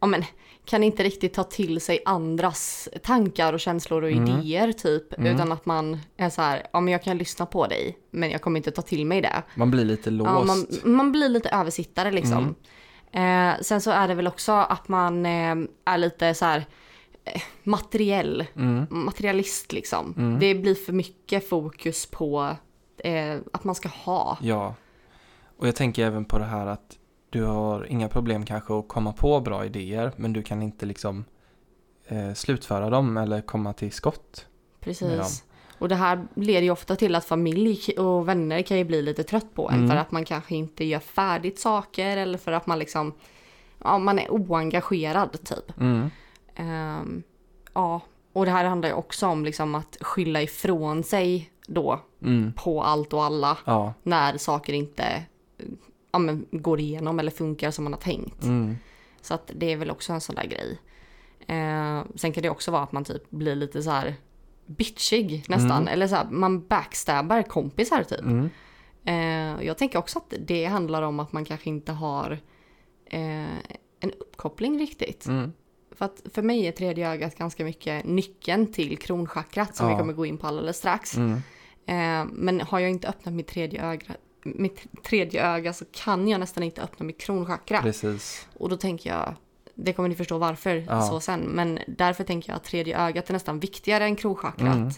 [0.00, 0.24] ja, men,
[0.64, 4.28] kan inte riktigt ta till sig andras tankar och känslor och Mm.
[4.40, 5.18] idéer typ.
[5.18, 5.34] Mm.
[5.34, 8.40] Utan att man är så här, ja men jag kan lyssna på dig men jag
[8.42, 9.42] kommer inte ta till mig det.
[9.54, 10.30] Man blir lite låst.
[10.30, 12.54] Ja, man, man blir lite översittare liksom.
[13.12, 16.66] Eh, sen så är det väl också att man eh, är lite så här
[17.24, 18.86] eh, materiell, Mm.
[18.90, 20.14] materialist liksom.
[20.18, 20.38] Mm.
[20.38, 22.56] Det blir för mycket fokus på
[23.04, 24.38] eh, att man ska ha.
[24.40, 24.74] Ja.
[25.56, 26.98] Och jag tänker även på det här att
[27.30, 31.24] du har inga problem kanske att komma på bra idéer men du kan inte liksom
[32.06, 34.46] eh, slutföra dem eller komma till skott.
[34.80, 35.44] Precis.
[35.78, 39.22] Och det här leder ju ofta till att familj och vänner kan ju bli lite
[39.22, 39.88] trött på en Mm.
[39.90, 43.14] för att man kanske inte gör färdigt saker eller för att man liksom,
[43.84, 45.78] ja man är oengagerad typ.
[45.80, 46.10] Mm.
[46.54, 47.22] Ehm,
[47.74, 48.00] ja,
[48.32, 52.52] och det här handlar ju också om liksom att skylla ifrån sig då Mm.
[52.52, 53.94] på allt och alla Ja.
[54.02, 55.22] när saker inte
[56.12, 58.42] ja, men, går igenom eller funkar som man har tänkt.
[58.44, 58.76] Mm.
[59.20, 60.78] Så att det är väl också en sån där grej.
[61.46, 64.14] Eh, sen kan det också vara att man typ blir lite så här
[64.66, 65.70] bitchig nästan.
[65.82, 65.88] Mm.
[65.88, 68.20] Eller så här, man backstabbar kompisar typ.
[68.20, 68.50] Mm.
[69.04, 72.38] Eh, jag tänker också att det handlar om att man kanske inte har
[73.06, 73.54] eh,
[74.00, 75.26] en uppkoppling riktigt.
[75.26, 75.52] Mm.
[75.92, 79.92] För att för mig är tredje ögat ganska mycket nyckeln till kronchakrat som Ja.
[79.94, 81.16] vi kommer gå in på alldeles strax.
[81.16, 81.40] Mm.
[81.90, 86.40] Eh, men har jag inte öppnat mitt tredje öga mitt tredje öga så kan jag
[86.40, 87.82] nästan inte öppna mitt kronchakra.
[87.82, 88.48] Precis.
[88.58, 89.34] Och då tänker jag,
[89.74, 91.02] det kommer ni förstå varför Ja.
[91.02, 94.76] så sen, men därför tänker jag att tredje ögat är nästan viktigare än kronchakrat.
[94.76, 94.90] Mm.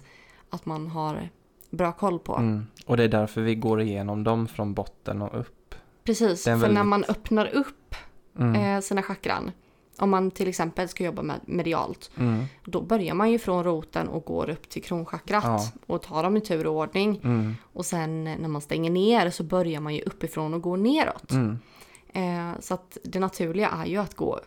[0.50, 1.28] Att man har
[1.70, 2.36] bra koll på.
[2.36, 2.66] Mm.
[2.86, 5.74] Och det är därför vi går igenom dem från botten och upp.
[6.04, 7.94] Precis, för en när väldigt- man öppnar upp
[8.38, 8.54] Mm.
[8.76, 9.50] eh, sina chakran,
[9.98, 12.44] om man till exempel ska jobba med medialt, Mm.
[12.64, 15.66] då börjar man ju från roten och går upp till kronchakrat Ja.
[15.86, 17.20] och tar dem i tur och ordning.
[17.24, 17.54] Mm.
[17.72, 21.30] Och sen när man stänger ner så börjar man ju uppifrån och går neråt.
[21.30, 21.58] Mm.
[22.14, 24.40] Eh, så att det naturliga är ju att gå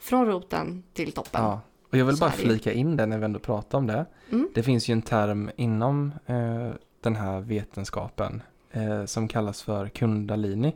[0.00, 1.42] från roten till toppen.
[1.44, 1.60] Ja.
[1.90, 4.06] Och jag vill Så bara flika in det när vi ändå pratar om det.
[4.30, 4.48] Mm.
[4.54, 6.68] Det finns ju en term inom eh,
[7.00, 10.72] den här vetenskapen eh, som kallas för kundalini.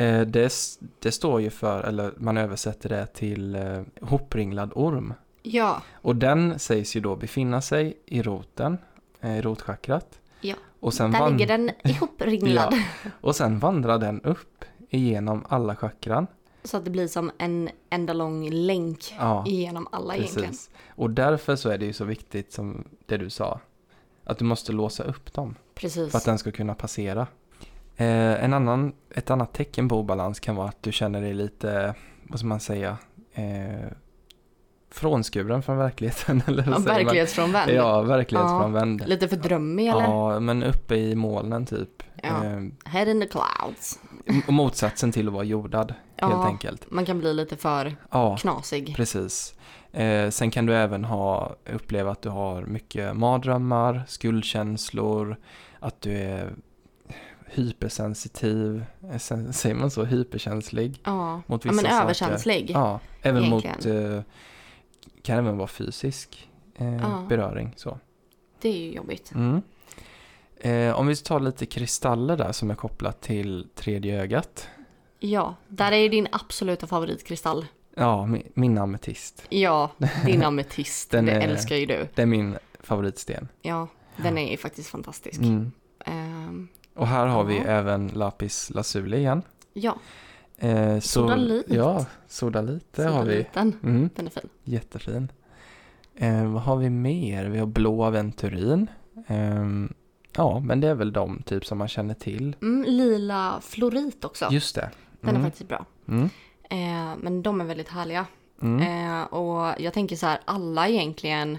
[0.00, 0.52] Eh, det,
[0.98, 5.14] det står ju för, eller man översätter det till eh, hopringlad orm.
[5.42, 8.78] Ja, Och den sägs ju då befinna sig i roten,
[9.20, 10.18] eh, i rotchakrat.
[10.40, 12.74] Ja, Och sen, där ligger den ihopringlad.
[13.20, 16.26] och sen vandrar den upp igenom alla chakran.
[16.64, 20.50] Så att det blir som en enda lång länk Ja, igenom alla egentligen.
[20.50, 20.70] precis.
[20.88, 23.60] Och därför så är det ju så viktigt som det du sa.
[24.24, 25.54] Att du måste låsa upp dem.
[25.74, 26.10] Precis.
[26.10, 27.26] för att den ska kunna passera.
[28.00, 31.94] Eh, en annan, ett annat tecken på obalans kan vara att du känner dig lite,
[32.22, 32.96] vad ska man säga,
[33.34, 33.90] eh,
[34.92, 36.42] frånskuren från verkligheten.
[36.46, 37.70] Eller ja, verklighetsfrånvänd.
[37.70, 39.02] Ja, verklighetsfrånvänd.
[39.08, 40.02] Lite för drömmig eller?
[40.02, 42.02] Ja, men uppe i molnen typ.
[42.22, 42.44] Ja.
[42.44, 43.98] Eh, Head in the clouds.
[44.46, 46.46] och motsatsen till att vara jordad, helt Ja.
[46.46, 46.90] enkelt.
[46.90, 48.96] Man kan bli lite för Ja, knasig.
[48.96, 49.54] precis.
[49.92, 55.36] Eh, sen kan du även ha, uppleva att du har mycket mardrömmar, skuldkänslor,
[55.80, 56.52] att du är
[57.50, 59.18] hypersensitiv, eh,
[59.52, 62.02] säger man så, hyperkänslig Ja, mot ja vissa men saker.
[62.04, 62.70] överkänslig.
[62.70, 64.20] Ja, även mot, eh,
[65.22, 67.26] kan även vara fysisk eh, Ja.
[67.28, 67.72] beröring.
[67.76, 67.98] Så.
[68.60, 69.32] Det är ju jobbigt.
[69.34, 69.62] Mm.
[70.60, 74.68] Eh, om vi tar lite kristaller där som är kopplat till tredje ögat.
[75.18, 77.66] Ja, där är ju din absoluta favoritkristall.
[77.96, 79.42] Ja, min, min ametist.
[79.48, 79.90] Ja,
[80.26, 82.08] din ametist, Den det är- älskar ju du.
[82.14, 83.48] Det är min favoritsten.
[83.62, 85.40] Ja, den är ju faktiskt fantastisk.
[85.40, 85.72] Mm.
[86.06, 86.68] Ehm,
[87.00, 89.42] Och här har vi även lapis lazuli igen.
[89.72, 89.96] ja,
[90.62, 91.64] Eh, så, Sodalit.
[91.68, 93.46] Ja, sodalit, det har vi.
[93.54, 94.48] Mm, Den är fin.
[94.64, 95.32] jättefin.
[96.16, 97.44] Eh, vad har vi mer?
[97.44, 98.86] Vi har blå aventurin.
[99.26, 99.92] Ehm,
[100.36, 102.56] ja, men det är väl de typ som man känner till.
[102.62, 104.48] Mm, lila florit också.
[104.50, 104.90] Just det.
[105.20, 105.84] Den är Mm, faktiskt bra.
[106.08, 106.28] mm,
[106.70, 108.26] Eh, men de är väldigt härliga.
[108.62, 108.80] mm,
[109.20, 111.58] Eh, och jag tänker så här, alla egentligen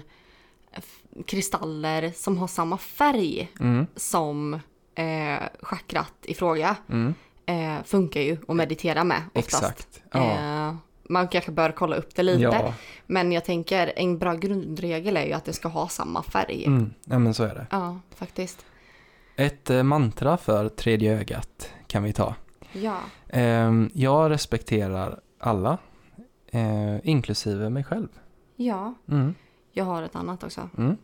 [1.26, 4.60] kristaller som har samma färg mm, som
[4.94, 7.14] eh, chakrat i fråga mm,
[7.46, 9.62] eh, funkar ju att meditera med oftast.
[9.62, 10.02] exakt.
[10.12, 10.30] Ja.
[10.68, 10.74] Eh,
[11.08, 12.42] man kanske bör kolla upp det lite.
[12.42, 12.74] ja.
[13.06, 16.64] Men jag tänker en bra grundregel är ju att det ska ha samma färg.
[16.64, 17.66] Mm, ja, men så är det.
[17.70, 18.64] Ja, faktiskt.
[19.36, 22.34] Ett eh, mantra för tredje ögat kan vi ta.
[22.72, 22.96] Ja.
[23.28, 25.78] Ehm, jag respekterar alla,
[26.52, 28.08] eh, inklusive mig själv.
[28.56, 29.34] Ja, Mm,
[29.72, 30.68] jag har ett annat också.
[30.78, 30.96] mm,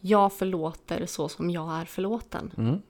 [0.00, 2.52] Jag förlåter så som jag är förlåten.
[2.56, 2.82] mm.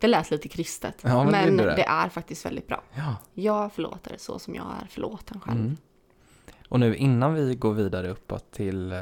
[0.00, 0.94] Det lät lite kristet.
[1.02, 1.76] Ja, men men det är det.
[1.76, 2.82] det är faktiskt väldigt bra.
[2.94, 3.16] Ja.
[3.34, 5.60] Jag förlåter så som jag är förlåten själv.
[5.60, 5.76] Mm.
[6.68, 9.00] Och nu innan vi går vidare uppåt till eh,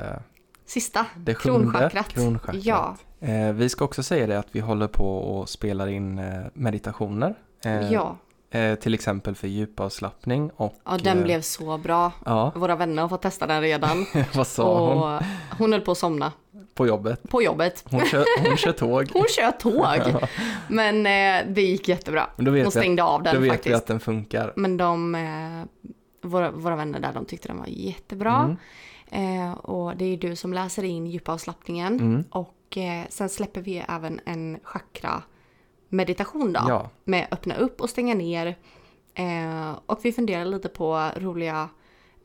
[0.66, 2.08] Sista, det sjunde kronchakrat.
[2.08, 2.64] kronchakrat.
[2.64, 6.46] Ja, Eh, vi ska också säga det att vi håller på och spelar in eh,
[6.52, 7.34] meditationer.
[7.64, 8.16] Eh, ja.
[8.50, 10.74] eh, till exempel för djupavslappning och...
[10.84, 12.12] ja, den eh, blev så bra.
[12.24, 14.06] Ja, Våra vänner har fått testa den redan.
[14.34, 15.22] vad sa hon och
[15.58, 16.32] hon höll på att somna
[16.76, 17.28] på jobbet?
[17.28, 17.84] på jobbet.
[17.90, 19.10] Hon kör, hon kör tåg.
[19.12, 20.28] Hon kör tåg.
[20.68, 22.30] Men eh, det gick jättebra.
[22.36, 23.76] Men då vet, vi att, stängde av då den vet vi faktiskt.
[23.76, 24.52] att den funkar.
[24.56, 25.88] Men de, eh,
[26.22, 28.34] våra, våra vänner där, de tyckte den var jättebra.
[28.44, 28.56] Mm.
[29.10, 32.00] Eh, och det är ju du som läser in djupavslappningen.
[32.00, 32.24] Mm.
[32.30, 35.22] Och eh, sen släpper vi även en chakra
[35.88, 36.60] meditation då.
[36.68, 38.56] Ja, Med öppna upp och stänga ner.
[39.14, 41.68] Eh, och vi funderar lite på roliga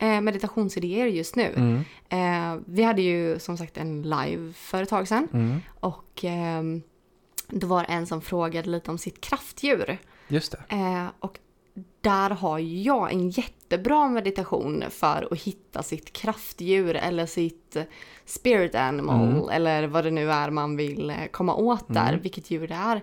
[0.02, 1.52] eh, meditationsidéer just nu.
[1.56, 1.84] mm.
[2.08, 5.28] Eh, vi hade ju som sagt en live för ett tag sedan.
[5.32, 5.60] Mm.
[5.80, 6.82] Och ehm,
[7.48, 9.98] det var en som frågade lite om sitt kraftdjur.
[10.28, 10.76] just det.
[10.76, 11.38] Eh, och
[12.00, 17.76] där har jag en jättebra meditation för att hitta sitt kraftdjur eller sitt
[18.24, 19.48] spirit animal Mm.
[19.48, 22.20] eller vad det nu är man vill eh, komma åt där, Mm.
[22.22, 23.02] vilket djur det är.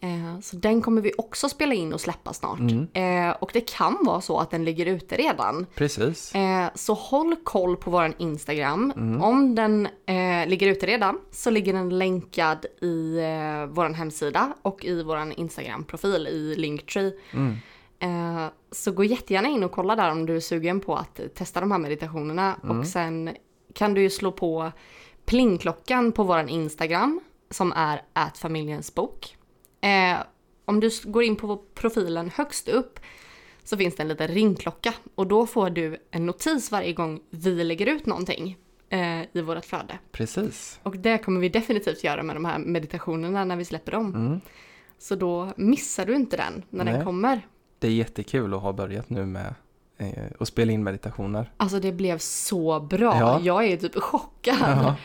[0.00, 2.58] Eh, så den kommer vi också spela in och släppa snart.
[2.58, 2.88] Mm.
[2.92, 5.66] Eh, och det kan vara så att den ligger ute redan.
[5.74, 6.34] Precis.
[6.34, 8.92] Eh, så håll koll på våran Instagram.
[8.96, 9.22] Mm.
[9.22, 9.88] Om den
[10.46, 16.26] ligger ute redan så ligger den länkad i eh, våran hemsida och i våran Instagram-profil
[16.26, 17.12] i Linktree.
[17.32, 17.56] Mm.
[18.72, 21.72] Så gå jättegärna in och kolla där om du är sugen på att testa de
[21.72, 22.56] här meditationerna.
[22.62, 22.78] Mm.
[22.78, 23.30] Och sen
[23.74, 24.72] kan du ju slå på
[25.24, 27.20] plingklockan på våran Instagram
[27.50, 28.02] som är
[28.34, 29.37] @familjensbok.
[29.80, 30.16] Eh,
[30.64, 33.00] om du går in på profilen högst upp
[33.64, 37.64] så finns det en liten ringklocka och då får du en notis varje gång vi
[37.64, 38.56] lägger ut någonting
[38.88, 39.98] eh, i vårt flöde.
[40.12, 40.80] Precis.
[40.82, 44.14] Och det kommer vi definitivt göra med de här meditationerna när vi släpper dem.
[44.14, 44.40] Mm.
[44.98, 46.94] Så då missar du inte den när Nej.
[46.94, 47.46] den kommer.
[47.78, 49.54] Det är jättekul att ha börjat nu med
[49.98, 51.52] eh, att spela in meditationer.
[51.56, 53.16] Alltså det blev så bra.
[53.18, 53.40] Ja.
[53.42, 54.56] Jag är typ chockad.
[54.60, 54.96] Ja.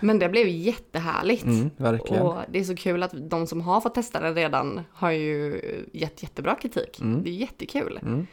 [0.00, 1.44] Men det blev jättehärligt.
[1.44, 2.22] Mm, verkligen.
[2.22, 5.60] Och det är så kul att de som har fått testa den redan har ju
[5.92, 7.00] gett jättebra kritik.
[7.00, 7.24] Mm.
[7.24, 7.98] Det är jättekul.
[8.02, 8.26] Mm.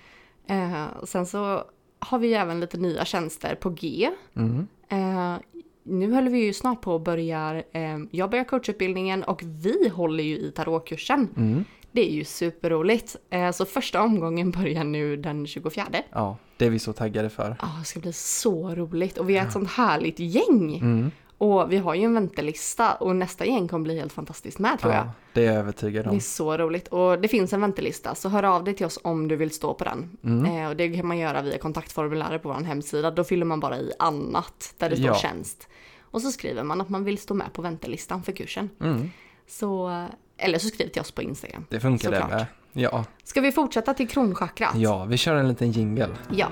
[0.47, 1.63] Eh, sen så
[1.99, 4.09] har vi även lite nya tjänster på G.
[4.35, 4.67] Mm.
[4.89, 5.35] Eh,
[5.83, 10.23] nu håller vi ju snart på att börja, eh, jag börjar coachutbildningen och vi håller
[10.23, 11.29] ju i tarotkursen.
[11.91, 13.15] Det är ju superroligt.
[13.29, 15.85] Eh, så första omgången börjar nu den 24.
[16.11, 17.55] Ja, det är vi så taggade för.
[17.61, 20.77] Ja, det ska bli så roligt och vi är ett sånt härligt gäng.
[20.77, 21.11] Mm.
[21.37, 24.93] Och vi har ju en väntelista och nästa gäng kommer bli helt fantastiskt med tror
[24.93, 25.05] jag.
[25.05, 26.19] Ja, det är jag övertygad Det är om.
[26.19, 29.35] så roligt och det finns en väntelista så hör av dig till oss om du
[29.35, 30.17] vill stå på den.
[30.23, 30.45] Mm.
[30.63, 33.11] Eh, och det kan man göra via kontaktformuläret på vår hemsida.
[33.11, 35.15] Då fyller man bara i annat där det står Ja.
[35.15, 35.67] tjänst.
[36.01, 38.69] Och så skriver man att man vill stå med på väntelistan för kursen.
[38.81, 39.09] Mm.
[39.47, 40.05] Så,
[40.39, 41.65] eller så skriv till oss på Instagram.
[41.69, 42.45] Det funkar det med.
[42.73, 43.05] Ja.
[43.23, 44.75] Ska vi fortsätta till kronchakrat?
[44.75, 46.09] ja, vi kör en liten jingle.
[46.35, 46.47] ja.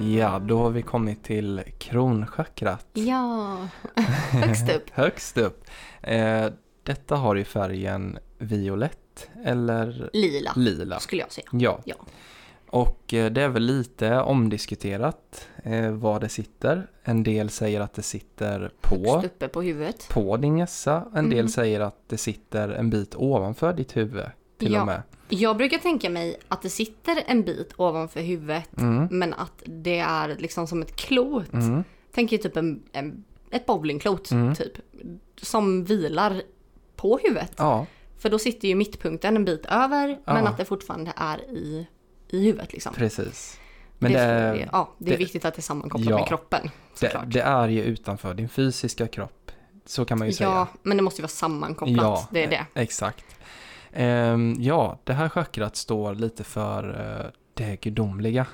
[0.00, 2.86] Ja, då har vi kommit till kronchakrat.
[2.92, 3.56] Ja,
[4.30, 4.90] högst upp.
[4.92, 5.64] Högst upp.
[6.02, 6.46] Eh,
[6.82, 11.00] detta har i färgen violett eller Lila, lila.
[11.00, 11.46] skulle jag säga.
[11.52, 11.80] Ja.
[11.84, 11.94] Ja.
[12.72, 16.90] Och eh, det är väl lite omdiskuterat eh, var det sitter.
[17.04, 20.08] En del säger att det sitter på, på huvudet.
[20.10, 21.04] på din hjässa.
[21.14, 21.48] En del Mm.
[21.48, 24.24] säger att det sitter en bit ovanför ditt huvud
[24.58, 24.80] till Ja.
[24.80, 25.02] och med.
[25.28, 29.08] Jag brukar tänka mig att det sitter en bit ovanför huvudet Mm.
[29.10, 31.52] men att det är liksom som ett klot.
[31.52, 31.84] Mm.
[32.14, 34.54] Tänk ju typ en, en ett bowlingklot Mm.
[34.54, 34.72] typ.
[35.42, 36.42] Som vilar
[36.96, 37.52] på huvudet.
[37.56, 37.86] Ja,
[38.18, 40.48] För då sitter ju mittpunkten en bit över men Ja.
[40.50, 41.86] att det fortfarande är i,
[42.32, 42.94] i huvudet liksom.
[42.94, 43.60] precis.
[43.98, 46.16] Men det, det, är, ja, det är det- viktigt att det är sammankopplat Ja.
[46.18, 46.70] med kroppen.
[47.26, 49.50] det, är ju utanför din fysiska kropp.
[49.86, 50.66] Så kan man ju ja, säga.
[50.82, 51.96] men det måste ju vara sammankopplat.
[52.04, 52.56] Ja, det är det.
[52.74, 53.24] eh, Exakt.
[53.92, 58.46] Ehm, ja, det här chakrat står lite för eh, det gudomliga.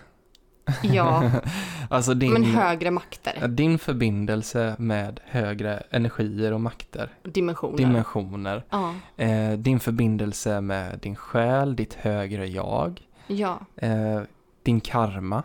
[0.82, 1.30] Ja,
[1.90, 7.76] alltså din, men högre makter, din förbindelse med högre energier och makter, dimensioner.
[7.76, 8.64] dimensioner.
[8.70, 14.20] ja, Eh, din förbindelse med din själ, ditt högre jag, ja, eh,
[14.62, 15.42] din karma.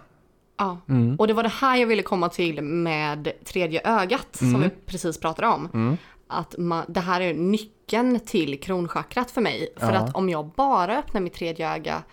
[0.58, 0.78] ja.
[0.90, 1.16] Mm.
[1.16, 4.62] Och det var det här jag ville komma till med tredje ögat som Mm.
[4.62, 5.70] vi precis pratade om.
[5.74, 5.98] Mm.
[6.28, 9.74] Att man, det här är nyckeln till kronchakrat för mig.
[9.78, 10.00] För Ja.
[10.00, 12.04] att om jag bara öppnar mitt tredje öga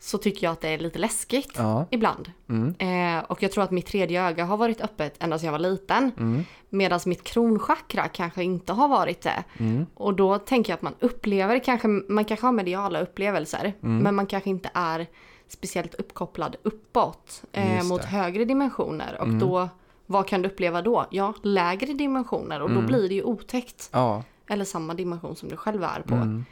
[0.00, 1.86] så tycker jag att det är lite läskigt Ja.
[1.90, 2.32] ibland.
[2.48, 2.74] Mm.
[3.18, 5.58] Eh, och jag tror att mitt tredje öga har varit öppet ända sedan jag var
[5.58, 6.12] liten.
[6.18, 6.44] Mm.
[6.68, 9.44] Medan mitt kronchakra kanske inte har varit det.
[9.58, 9.86] Mm.
[9.94, 13.72] Och då tänker jag att man upplever kanske, man kanske har mediala upplevelser.
[13.82, 13.98] Mm.
[13.98, 15.06] Men man kanske inte är
[15.48, 19.16] speciellt uppkopplad uppåt eh, mot högre dimensioner.
[19.20, 19.38] Och Mm.
[19.38, 19.68] då,
[20.06, 21.06] vad kan du uppleva då?
[21.10, 22.86] Ja, lägre dimensioner och då Mm.
[22.86, 23.88] blir det ju otäckt.
[23.92, 24.22] Ja.
[24.50, 26.14] Eller samma dimension som du själv är på.
[26.14, 26.44] Men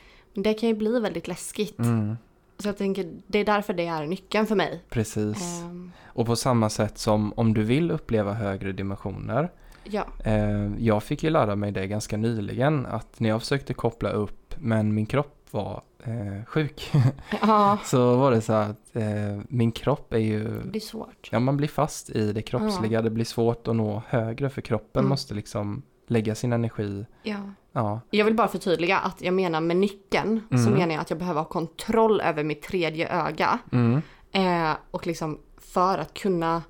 [0.42, 1.78] det kan ju bli väldigt läskigt.
[1.78, 2.16] Mm.
[2.59, 4.82] Så jag tänker, det är därför det är nyckeln för mig.
[4.90, 5.61] Precis.
[5.62, 9.52] Ehm, Och på samma sätt som om du vill uppleva högre dimensioner.
[9.84, 14.11] ja, Eh, jag fick ju lära mig det ganska nyligen att när jag försökte koppla
[14.11, 16.90] upp men min kropp var eh, sjuk.
[17.42, 21.28] ja, så var det så att eh, min kropp är ju, det är svårt.
[21.32, 23.02] ja man blir fast i det kroppsliga.
[23.02, 25.09] Det blir svårt att nå högre för kroppen Mm.
[25.09, 27.07] måste liksom lägga sin energi.
[27.22, 27.36] Ja.
[27.72, 30.72] Ja, Jag vill bara förtydliga att jag menar med nyckeln så Mm.
[30.72, 33.59] menar jag att jag behöver ha kontroll över mitt tredje öga.
[33.72, 34.02] mm.
[34.32, 36.62] Eh, och liksom för att kunna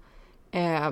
[0.51, 0.91] eh,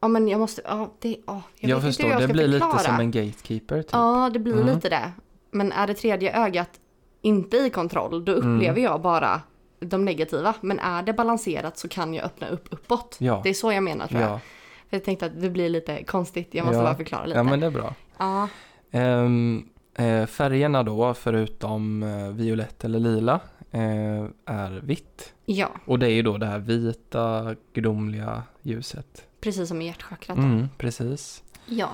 [0.00, 2.10] Ja men jag måste, ja det, ja, jag, jag, förstår.
[2.10, 2.72] jag det blir förklara.
[2.72, 3.90] lite som en gatekeeper typ.
[3.92, 4.74] Ja det blir Mm.
[4.74, 5.12] lite det.
[5.50, 6.70] Men är det tredje ögat
[7.22, 8.54] inte i kontroll då Mm.
[8.56, 9.40] upplever jag bara
[9.80, 10.54] de negativa.
[10.60, 13.16] Men är det balanserat så kan jag öppna upp uppåt.
[13.20, 13.40] Ja.
[13.44, 14.30] Det är så jag menar tror jag.
[14.30, 14.40] Ja,
[14.94, 16.84] jag tänkte att det blir lite konstigt, jag måste Ja.
[16.84, 17.38] bara förklara lite.
[17.38, 17.94] ja, men det är bra.
[18.18, 18.48] ja.
[18.90, 19.68] Ehm,
[19.98, 23.40] eh, färgerna då, förutom eh, violett eller lila,
[23.70, 25.34] eh, är vitt.
[25.44, 29.26] ja, Och det är ju då det här vita, gudomliga ljuset.
[29.40, 30.38] precis som i hjärtchakrat.
[30.38, 31.42] Mm, precis.
[31.66, 31.88] Ja.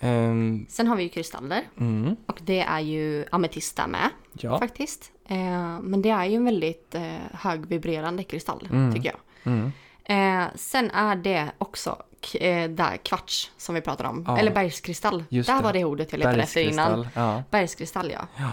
[0.00, 4.58] Ehm, Sen har vi ju kristaller mm, och det är ju ametista med ja.
[4.58, 5.12] faktiskt.
[5.28, 8.94] Eh, men det är ju en väldigt eh, högvibrerande kristall Mm.
[8.94, 9.52] tycker jag.
[9.52, 9.72] Mm,
[10.08, 12.02] Eh, sen är det också
[12.32, 14.24] k- eh, där kvarts som vi pratade om.
[14.26, 14.38] Ja.
[14.38, 15.24] Eller bergskristall.
[15.28, 15.62] Just där det.
[15.62, 16.90] var det ordet jag letade efter innan.
[16.92, 17.08] bergskristall.
[17.24, 17.42] Ja.
[17.50, 18.26] Bergskristall ja.
[18.36, 18.50] Ja.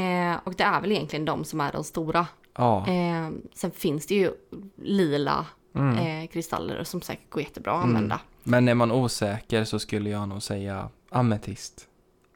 [0.00, 2.26] Eh, och det är väl egentligen de som är de stora.
[2.56, 2.86] ja.
[2.88, 4.32] Eh, sen finns det ju
[4.82, 5.46] lila
[5.76, 5.98] Mm.
[6.22, 7.96] eh, kristaller som säkert går jättebra att Mm.
[7.96, 8.20] använda.
[8.42, 11.88] Men är man osäker så skulle jag nog säga ametist.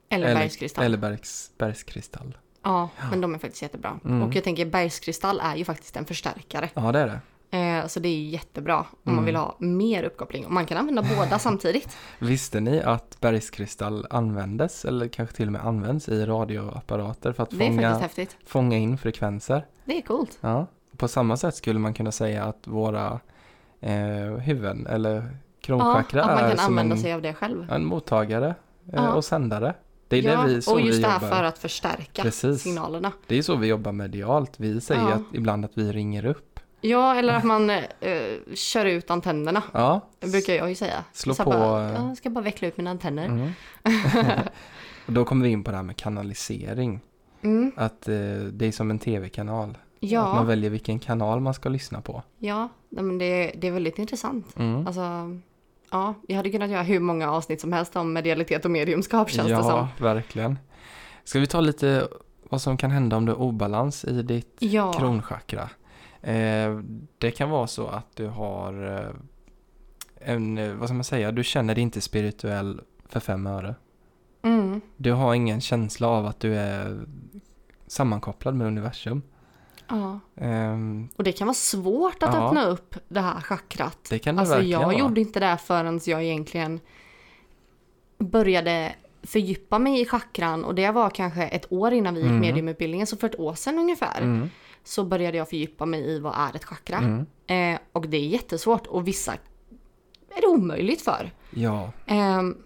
[0.08, 0.84] Eller, bergskristall.
[0.84, 2.38] Eller bergs, bergskristall.
[2.62, 4.00] Ja, men de är faktiskt jättebra.
[4.04, 4.22] Mm.
[4.22, 6.68] Och jag tänker bergskristall är ju faktiskt en förstärkare.
[6.74, 7.20] Ja, det är det.
[7.50, 9.16] Eh, så det är jättebra om Mm.
[9.16, 10.44] man vill ha mer uppkoppling.
[10.46, 11.96] Och man kan använda båda samtidigt.
[12.18, 17.54] Visste ni att bergskristall användes, eller kanske till och med används i radioapparater för att
[17.54, 18.00] fånga,
[18.46, 19.66] fånga in frekvenser?
[19.84, 20.38] Det är coolt.
[20.40, 20.66] Ja.
[20.96, 23.20] På samma sätt skulle man kunna säga att våra
[23.80, 23.92] eh,
[24.40, 27.72] huvuden eller Ja, kronchakra man är som använda en, sig av det själv.
[27.72, 28.54] en mottagare eh,
[28.94, 29.12] Ja.
[29.12, 29.74] och sändare.
[30.08, 31.36] Det är ja, det vi, så och just vi det här jobbar.
[31.36, 32.62] för att förstärka Precis.
[32.62, 33.12] signalerna.
[33.26, 34.52] Det är så vi jobbar medialt.
[34.56, 35.12] Vi säger Ja.
[35.14, 36.57] att, ibland att vi ringer upp.
[36.80, 37.82] Ja, eller att man eh,
[38.54, 39.62] kör ut antennerna.
[39.72, 41.04] Ja, Det brukar jag ju säga.
[41.12, 43.24] Slå på, Bara, eh, ja, jag ska bara veckla ut mina antenner.
[43.26, 43.50] Mm.
[45.06, 47.00] och då kommer vi in på det här med kanalisering.
[47.42, 47.72] Mm.
[47.76, 48.14] Att eh,
[48.52, 49.70] det är som en tv-kanal.
[49.70, 52.22] Att man Ja, väljer vilken kanal man ska lyssna på.
[52.38, 54.56] ja men det, det är väldigt intressant.
[54.58, 54.86] Mm.
[54.86, 55.00] Alltså,
[55.90, 59.48] ja, jag hade kunnat göra hur många avsnitt som helst om medialitet och mediumskap känns
[59.48, 59.66] det som.
[59.70, 60.58] ja, verkligen.
[61.24, 62.08] Ska vi ta lite
[62.50, 65.68] vad som kan hända om du har obalans i ditt Ja, kronchakra?
[66.22, 66.78] Eh,
[67.18, 69.10] det kan vara så att du har eh,
[70.32, 73.74] en, eh, vad ska man säga, du känner dig inte spirituell för fem öre.
[74.42, 77.06] mm, Du har ingen känsla av att du är
[77.86, 79.22] sammankopplad med universum.
[79.88, 80.20] ja.
[80.36, 82.46] Ehm, Och det kan vara svårt att Ja.
[82.46, 83.98] öppna upp det här chakrat.
[84.10, 84.98] det kan det Alltså jag vara.
[84.98, 86.80] gjorde inte det förrän jag egentligen
[88.18, 92.40] började fördjupa mig i chakran och det var kanske ett år innan vi gick Mm.
[92.40, 94.50] mediumutbildningen, så för ett år sedan ungefär Mm,
[94.88, 96.96] så började jag fördjupa mig i vad är ett chakra.
[96.98, 97.26] mm.
[97.74, 99.32] Eh, och det är jättesvårt och vissa
[100.36, 101.30] är det omöjligt för.
[101.50, 102.56] Ja, Ehm,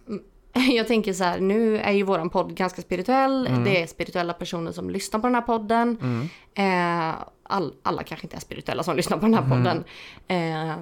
[0.72, 3.46] jag tänker så här, nu är ju våran podd ganska spirituell.
[3.46, 3.64] Mm.
[3.64, 5.96] Det är spirituella personer som lyssnar på den här podden.
[6.02, 6.28] mm.
[7.10, 9.50] Eh, all, alla kanske inte är spirituella som lyssnar på den här Mm.
[9.64, 9.84] podden.
[10.28, 10.76] Eh,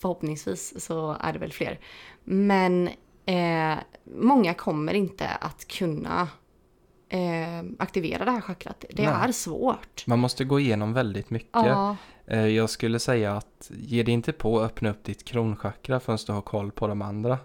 [0.00, 1.78] förhoppningsvis så är det väl fler.
[2.24, 2.88] Men
[3.26, 3.78] eh,
[4.16, 6.28] många kommer inte att kunna
[7.12, 8.84] eh, aktivera det här chakrat.
[8.90, 9.28] Det Nej.
[9.28, 10.06] är svårt.
[10.06, 11.48] Man måste gå igenom väldigt mycket.
[11.52, 11.96] Ja,
[12.26, 16.18] Eh, Jag skulle säga att ge dig inte på att öppna upp ditt kronchakra förrän
[16.26, 17.38] du har koll på de andra.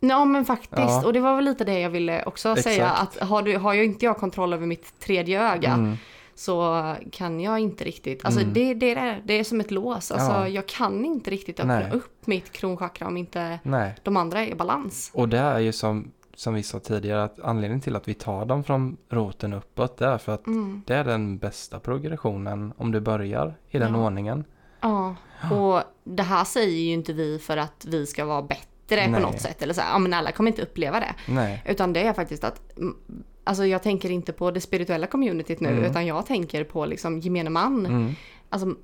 [0.00, 0.72] ja men faktiskt.
[0.88, 1.06] Ja.
[1.06, 2.88] Och det var väl lite det jag ville också säga.
[2.90, 3.28] Att Exakt.
[3.30, 5.96] har, du, har jag inte jag kontroll över mitt tredje öga Mm.
[6.34, 8.24] så kan jag inte riktigt.
[8.24, 8.52] Alltså Mm.
[8.54, 10.10] det, det, är, det är som ett lås.
[10.12, 10.48] Alltså Ja.
[10.48, 11.90] jag kan inte riktigt öppna Nej.
[11.92, 15.10] upp mitt kronchakra om inte Nej, de andra är i balans.
[15.14, 18.44] och det är ju som, som vi sa tidigare att anledningen till att vi tar
[18.44, 20.82] dem från roten uppåt det är för att Mm.
[20.86, 24.06] det är den bästa progressionen om du börjar i den Ja.
[24.06, 24.44] ordningen.
[24.80, 25.14] Ja,
[25.52, 28.66] och det här säger ju inte vi för att vi ska vara bättre
[29.08, 29.12] Nej.
[29.14, 29.62] på något sätt.
[29.62, 31.14] Eller så här, ja men alla kommer inte uppleva det.
[31.28, 32.96] Nej, Utan det är faktiskt att, mm,
[33.44, 35.84] alltså jag tänker inte på det spirituella communityt nu, Mm.
[35.84, 37.86] utan jag tänker på liksom gemene man.
[37.86, 38.12] mm.
[38.48, 38.74] Alltså,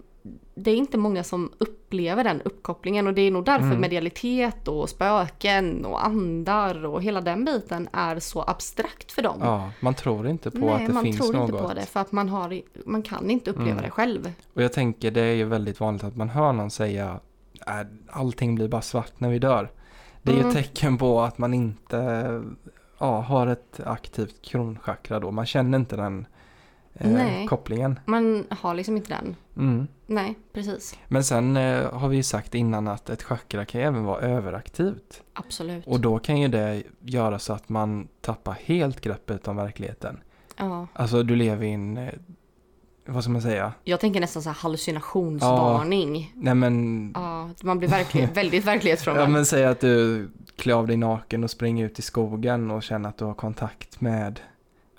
[0.55, 3.81] det är inte många som upplever den uppkopplingen och det är nog därför Mm.
[3.81, 9.39] medialitet och spöken och andar och hela den biten är så abstrakt för dem.
[9.43, 11.51] ja, man tror inte på Nej, att det man finns tror något.
[11.51, 13.83] inte på det för att man, har, man kan inte uppleva Mm.
[13.85, 14.33] det själv.
[14.55, 17.21] Och jag tänker det är ju väldigt vanligt att man hör någon säga
[17.61, 19.71] att allting blir bara svart när vi dör.
[20.23, 20.51] Det är ju Mm.
[20.51, 22.43] ett tecken på att man inte
[22.99, 25.31] ja, har ett aktivt kronchakra då.
[25.31, 26.27] Man känner inte den
[26.99, 28.01] eh, kopplingen.
[28.05, 29.37] Man har liksom inte den.
[29.57, 29.87] Mm.
[30.07, 30.99] Nej, precis.
[31.09, 34.21] Men sen eh, har vi ju sagt innan att ett chakra kan ju även vara
[34.21, 35.23] överaktivt.
[35.33, 35.87] Absolut.
[35.87, 40.21] Och då kan ju det göra så att man tappar helt greppet om verkligheten.
[40.57, 40.87] Ja.
[40.93, 42.09] Alltså du lever i en, eh,
[43.07, 43.73] vad ska man säga?
[43.85, 46.33] Jag tänker nästan så här hallucinationsvarning.
[46.35, 49.33] Nej men, Ja, man blir verkligen, väldigt ja, verklighetsfrånvänd.
[49.33, 53.09] men säg att du klär av dig naken och springer ut i skogen och känner
[53.09, 54.41] att du har kontakt med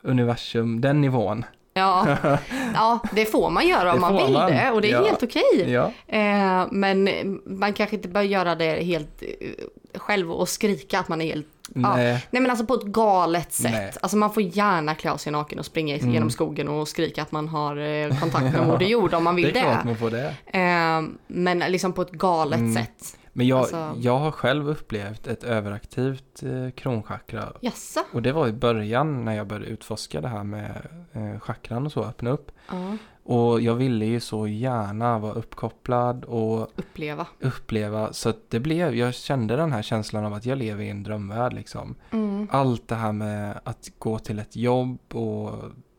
[0.02, 1.46] universum, den nivån.
[1.78, 2.18] Ja.
[2.74, 4.52] ja, det får man göra om Det man vill man.
[4.52, 5.06] det och det är Ja.
[5.06, 5.44] helt okej.
[5.72, 7.10] Ja, Eh, men
[7.46, 11.48] man kanske inte bör göra det helt eh, själv och skrika att man är helt...
[11.76, 11.96] Ja.
[11.96, 13.72] nej, Nej men alltså på ett galet sätt.
[13.72, 13.92] Nej.
[14.02, 16.14] Alltså man får gärna klä av sig naken och springa Mm.
[16.14, 19.42] genom skogen och skrika att man har eh, kontakt med Moder Jord om man det
[19.42, 19.60] vill det.
[19.62, 20.34] klart man får det.
[20.60, 22.74] Eh, men liksom på ett galet Mm.
[22.76, 23.18] sätt.
[23.38, 28.00] Men jag, Alltså- jag har själv upplevt ett överaktivt eh, kronchakra Jaså?
[28.14, 31.92] Och det var i början när jag började utforska det här med eh, chakran och
[31.92, 32.52] så, öppna upp.
[32.70, 37.28] Ja, Och jag ville ju så gärna vara uppkopplad och uppleva.
[37.40, 38.14] uppleva.
[38.14, 41.54] Så det blev, jag kände den här känslan av att jag lever i en drömvärld
[41.54, 41.96] liksom.
[42.12, 42.48] Mm.
[42.52, 45.52] Allt det här med att gå till ett jobb och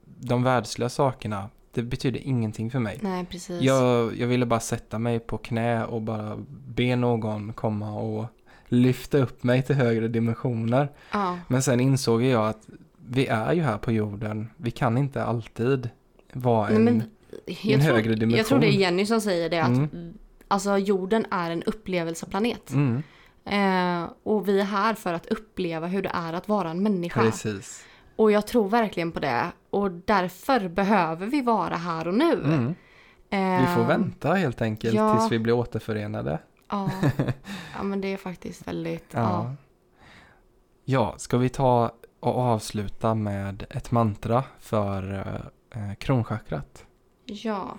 [0.04, 1.48] de världsliga sakerna,
[1.82, 2.98] det betyder ingenting för mig.
[3.02, 3.60] Nej precis.
[3.62, 6.38] Jag, jag ville bara sätta mig på knä och bara
[6.74, 8.24] be någon komma och
[8.68, 10.88] lyfta upp mig till högre dimensioner.
[11.12, 11.38] Ja.
[11.48, 12.68] Men sen insåg jag att
[13.08, 14.50] vi är ju här på jorden.
[14.56, 15.88] Vi kan inte alltid
[16.32, 16.84] vara Nej, en...
[16.84, 17.02] men
[17.46, 18.38] en tror, högre dimension.
[18.38, 20.14] jag tror det är Jenny som säger det att Mm.
[20.48, 22.70] alltså jorden är en upplevelseplanet.
[22.70, 23.02] Mm,
[23.44, 27.20] Eh, och vi är här för att uppleva hur det är att vara en människa.
[27.22, 27.84] precis.
[28.18, 29.52] Och jag tror verkligen på det.
[29.70, 32.32] Och därför behöver vi vara här och nu.
[32.32, 32.74] Mm.
[33.60, 35.16] Vi får Eh, vänta helt enkelt ja.
[35.16, 36.38] tills vi blir återförenade.
[36.68, 36.90] Ja.
[37.76, 39.06] ja, men det är faktiskt väldigt...
[39.10, 39.20] Ja.
[39.20, 39.54] Ja.
[40.84, 45.12] ja, ska vi ta och avsluta med ett mantra för
[45.70, 46.86] eh, kronchakrat?
[47.24, 47.78] Ja.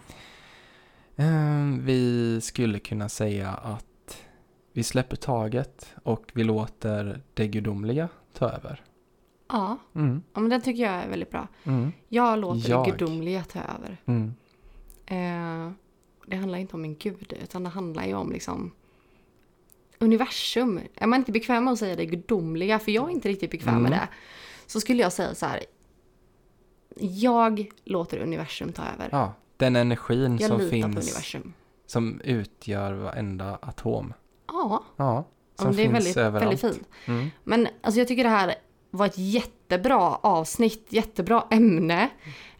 [1.15, 4.17] Eh, vi skulle kunna säga att
[4.73, 8.83] vi släpper taget och vi låter det gudomliga ta över.
[9.49, 9.77] Ja.
[9.95, 11.47] Mm, ja, men den tycker jag är väldigt bra.
[11.63, 12.85] mm, Jag låter Jag.
[12.85, 13.97] det gudomliga ta över.
[14.05, 14.33] mm.
[15.05, 15.71] Eh,
[16.25, 18.71] det handlar inte om en gud, utan det handlar ju om liksom
[19.99, 20.79] universum.
[20.95, 23.73] Är man inte bekväm med att säga det gudomliga, för jag är inte riktigt bekväm
[23.81, 23.99] med Mm.
[23.99, 24.07] det,
[24.67, 25.63] så skulle jag säga så här.
[26.99, 29.09] Jag låter universum ta över.
[29.11, 31.35] Ja, den energin jag som finns,
[31.85, 34.13] som utgör varenda atom.
[34.47, 35.23] Ja, Ja,
[35.55, 36.63] som det är finns väldigt, överallt.
[36.63, 36.87] väldigt fint.
[37.05, 37.29] Mm.
[37.43, 38.55] Men alltså jag tycker det här
[38.91, 42.09] var ett jättebra avsnitt, jättebra ämne.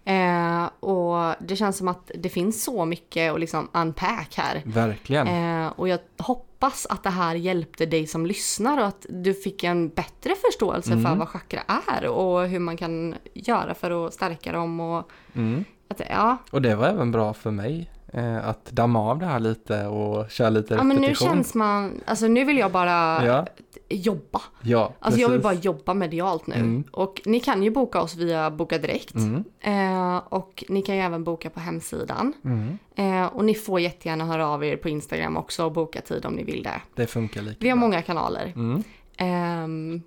[0.06, 4.62] Eh, och det känns som att det finns så mycket att liksom unpack här.
[4.66, 5.28] Verkligen.
[5.28, 9.64] Eh, och jag hoppas att det här hjälpte dig som lyssnar och att du fick
[9.64, 11.20] en bättre förståelse för Mm.
[11.20, 11.62] vad chakra
[11.98, 14.80] är och hur man kan göra för att stärka dem.
[14.80, 15.66] Och Mm.
[15.88, 19.40] att, ja, Och det var även bra för mig eh, att damma av det här
[19.40, 21.28] lite och köra lite ja, men nu repetition.
[21.28, 23.46] känns man, alltså nu vill jag bara Ja,
[23.90, 24.42] jobba.
[24.62, 25.66] ja Alltså jag vill bara precis.
[25.66, 26.56] jobba medialt nu.
[26.56, 26.84] Mm.
[26.92, 29.16] Och ni kan ju boka oss via Boka Direkt.
[29.16, 29.44] Mm.
[29.62, 32.34] Eh, och ni kan ju även boka på hemsidan.
[32.44, 32.78] Mm.
[32.96, 36.34] Eh, och ni får jättegärna höra av er på Instagram också och boka tid om
[36.34, 36.82] ni vill det.
[36.96, 37.82] Det funkar lika Vi har bra.
[37.82, 38.54] många kanaler.
[38.56, 38.84] Mm.
[39.18, 40.02] Ehm,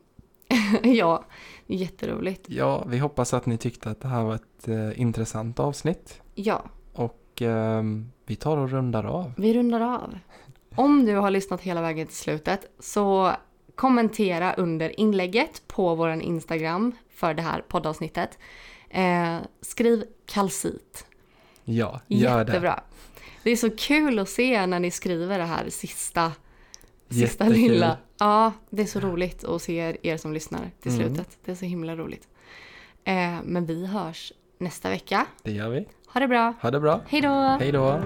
[0.82, 1.24] ja,
[1.66, 2.44] jätteroligt.
[2.48, 6.20] Ja, vi hoppas att ni tyckte att det här var ett eh, intressant avsnitt.
[6.34, 6.62] Ja,
[7.45, 9.32] Ehm, vi tar och rundar av.
[9.36, 10.18] vi rundar av.
[10.74, 13.32] Om du har lyssnat hela vägen till slutet så
[13.74, 18.38] kommentera under inlägget på vår Instagram för det här poddavsnittet.
[18.90, 21.07] Eh, skriv kalcit.
[21.64, 22.51] Ja, gör det.
[22.51, 22.80] Jättebra.
[23.43, 26.32] Det är så kul att se när ni skriver det här sista,
[27.09, 27.72] sista Jättekul.
[27.72, 27.99] lilla.
[28.18, 31.07] Ja, det är så roligt att se er, som lyssnar till Mm.
[31.07, 31.38] slutet.
[31.45, 32.28] Det är så himla roligt.
[33.05, 35.26] Eh, men vi hörs nästa vecka.
[35.43, 35.86] Det gör vi.
[36.12, 36.54] Ha det bra.
[36.60, 37.00] Ha det bra.
[37.06, 37.56] Hej då!
[37.60, 38.00] Hej då.